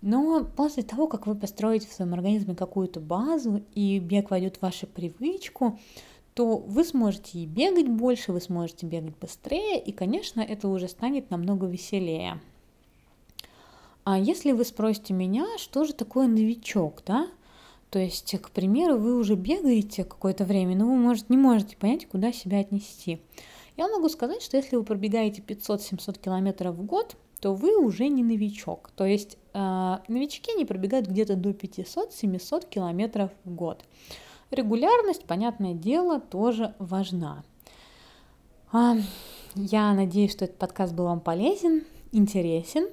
Но 0.00 0.44
после 0.44 0.82
того, 0.82 1.06
как 1.06 1.26
вы 1.26 1.36
построите 1.36 1.86
в 1.86 1.92
своем 1.92 2.12
организме 2.14 2.56
какую-то 2.56 2.98
базу, 2.98 3.62
и 3.74 4.00
бег 4.00 4.30
войдет 4.30 4.56
в 4.56 4.62
вашу 4.62 4.88
привычку, 4.88 5.78
то 6.34 6.56
вы 6.56 6.84
сможете 6.84 7.38
и 7.38 7.46
бегать 7.46 7.88
больше, 7.88 8.32
вы 8.32 8.40
сможете 8.40 8.86
бегать 8.86 9.16
быстрее, 9.18 9.78
и, 9.80 9.92
конечно, 9.92 10.40
это 10.40 10.68
уже 10.68 10.88
станет 10.88 11.30
намного 11.30 11.66
веселее. 11.66 12.40
А 14.04 14.18
если 14.18 14.52
вы 14.52 14.64
спросите 14.64 15.14
меня, 15.14 15.46
что 15.58 15.84
же 15.84 15.92
такое 15.92 16.26
новичок, 16.26 17.02
да? 17.06 17.28
То 17.90 17.98
есть, 17.98 18.34
к 18.40 18.50
примеру, 18.50 18.98
вы 18.98 19.16
уже 19.16 19.34
бегаете 19.34 20.04
какое-то 20.04 20.44
время, 20.44 20.74
но 20.74 20.86
вы, 20.86 20.96
может, 20.96 21.28
не 21.30 21.36
можете 21.36 21.76
понять, 21.76 22.06
куда 22.06 22.32
себя 22.32 22.60
отнести. 22.60 23.20
Я 23.76 23.88
могу 23.88 24.08
сказать, 24.08 24.42
что 24.42 24.56
если 24.56 24.76
вы 24.76 24.82
пробегаете 24.82 25.42
500-700 25.42 26.18
километров 26.18 26.76
в 26.76 26.84
год, 26.84 27.16
то 27.40 27.54
вы 27.54 27.76
уже 27.76 28.08
не 28.08 28.22
новичок. 28.22 28.90
То 28.96 29.04
есть 29.04 29.36
э, 29.52 29.98
новички 30.08 30.54
не 30.54 30.64
пробегают 30.64 31.06
где-то 31.06 31.36
до 31.36 31.50
500-700 31.50 32.68
километров 32.68 33.30
в 33.44 33.54
год. 33.54 33.84
Регулярность, 34.50 35.24
понятное 35.24 35.74
дело, 35.74 36.20
тоже 36.20 36.74
важна. 36.78 37.44
Я 38.72 39.92
надеюсь, 39.92 40.32
что 40.32 40.46
этот 40.46 40.56
подкаст 40.56 40.94
был 40.94 41.04
вам 41.04 41.20
полезен, 41.20 41.84
интересен. 42.10 42.88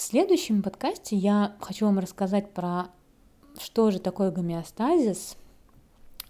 В 0.00 0.02
следующем 0.02 0.62
подкасте 0.62 1.14
я 1.14 1.54
хочу 1.60 1.84
вам 1.84 1.98
рассказать 1.98 2.54
про 2.54 2.86
что 3.60 3.90
же 3.90 3.98
такое 3.98 4.30
гомеостазис. 4.30 5.36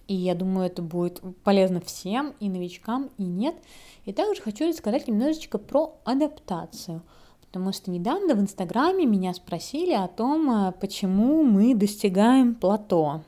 И 0.08 0.14
я 0.16 0.34
думаю, 0.34 0.66
это 0.66 0.82
будет 0.82 1.22
полезно 1.44 1.80
всем, 1.80 2.34
и 2.40 2.48
новичкам, 2.48 3.10
и 3.16 3.22
нет. 3.22 3.54
И 4.06 4.12
также 4.12 4.42
хочу 4.42 4.68
рассказать 4.68 5.06
немножечко 5.06 5.58
про 5.58 5.94
адаптацию. 6.02 7.02
Потому 7.42 7.72
что 7.72 7.92
недавно 7.92 8.34
в 8.34 8.40
Инстаграме 8.40 9.06
меня 9.06 9.32
спросили 9.34 9.92
о 9.92 10.08
том, 10.08 10.50
а, 10.50 10.72
почему 10.72 11.44
мы 11.44 11.76
достигаем 11.76 12.56
плато. 12.56 13.20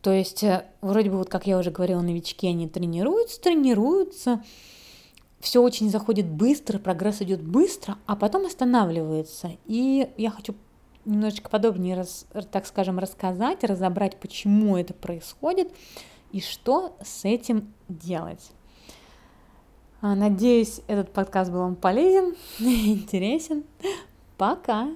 То 0.00 0.10
есть, 0.10 0.42
э, 0.42 0.64
вроде 0.80 1.10
бы, 1.10 1.18
вот 1.18 1.28
как 1.28 1.46
я 1.46 1.58
уже 1.58 1.70
говорила, 1.70 2.00
новички, 2.00 2.48
они 2.48 2.66
тренируются, 2.66 3.42
тренируются, 3.42 4.42
все 5.44 5.62
очень 5.62 5.90
заходит 5.90 6.26
быстро, 6.26 6.78
прогресс 6.78 7.20
идет 7.20 7.42
быстро, 7.42 7.98
а 8.06 8.16
потом 8.16 8.46
останавливается. 8.46 9.50
И 9.66 10.10
я 10.16 10.30
хочу 10.30 10.54
немножечко 11.04 11.50
подробнее, 11.50 11.96
раз, 11.96 12.26
так 12.50 12.66
скажем, 12.66 12.98
рассказать, 12.98 13.62
разобрать, 13.62 14.18
почему 14.18 14.78
это 14.78 14.94
происходит 14.94 15.70
и 16.32 16.40
что 16.40 16.96
с 17.04 17.26
этим 17.26 17.74
делать. 17.90 18.52
А, 20.00 20.14
надеюсь, 20.14 20.80
этот 20.86 21.12
подкаст 21.12 21.52
был 21.52 21.60
вам 21.60 21.76
полезен, 21.76 22.34
интересен. 22.58 23.64
Пока! 24.38 24.88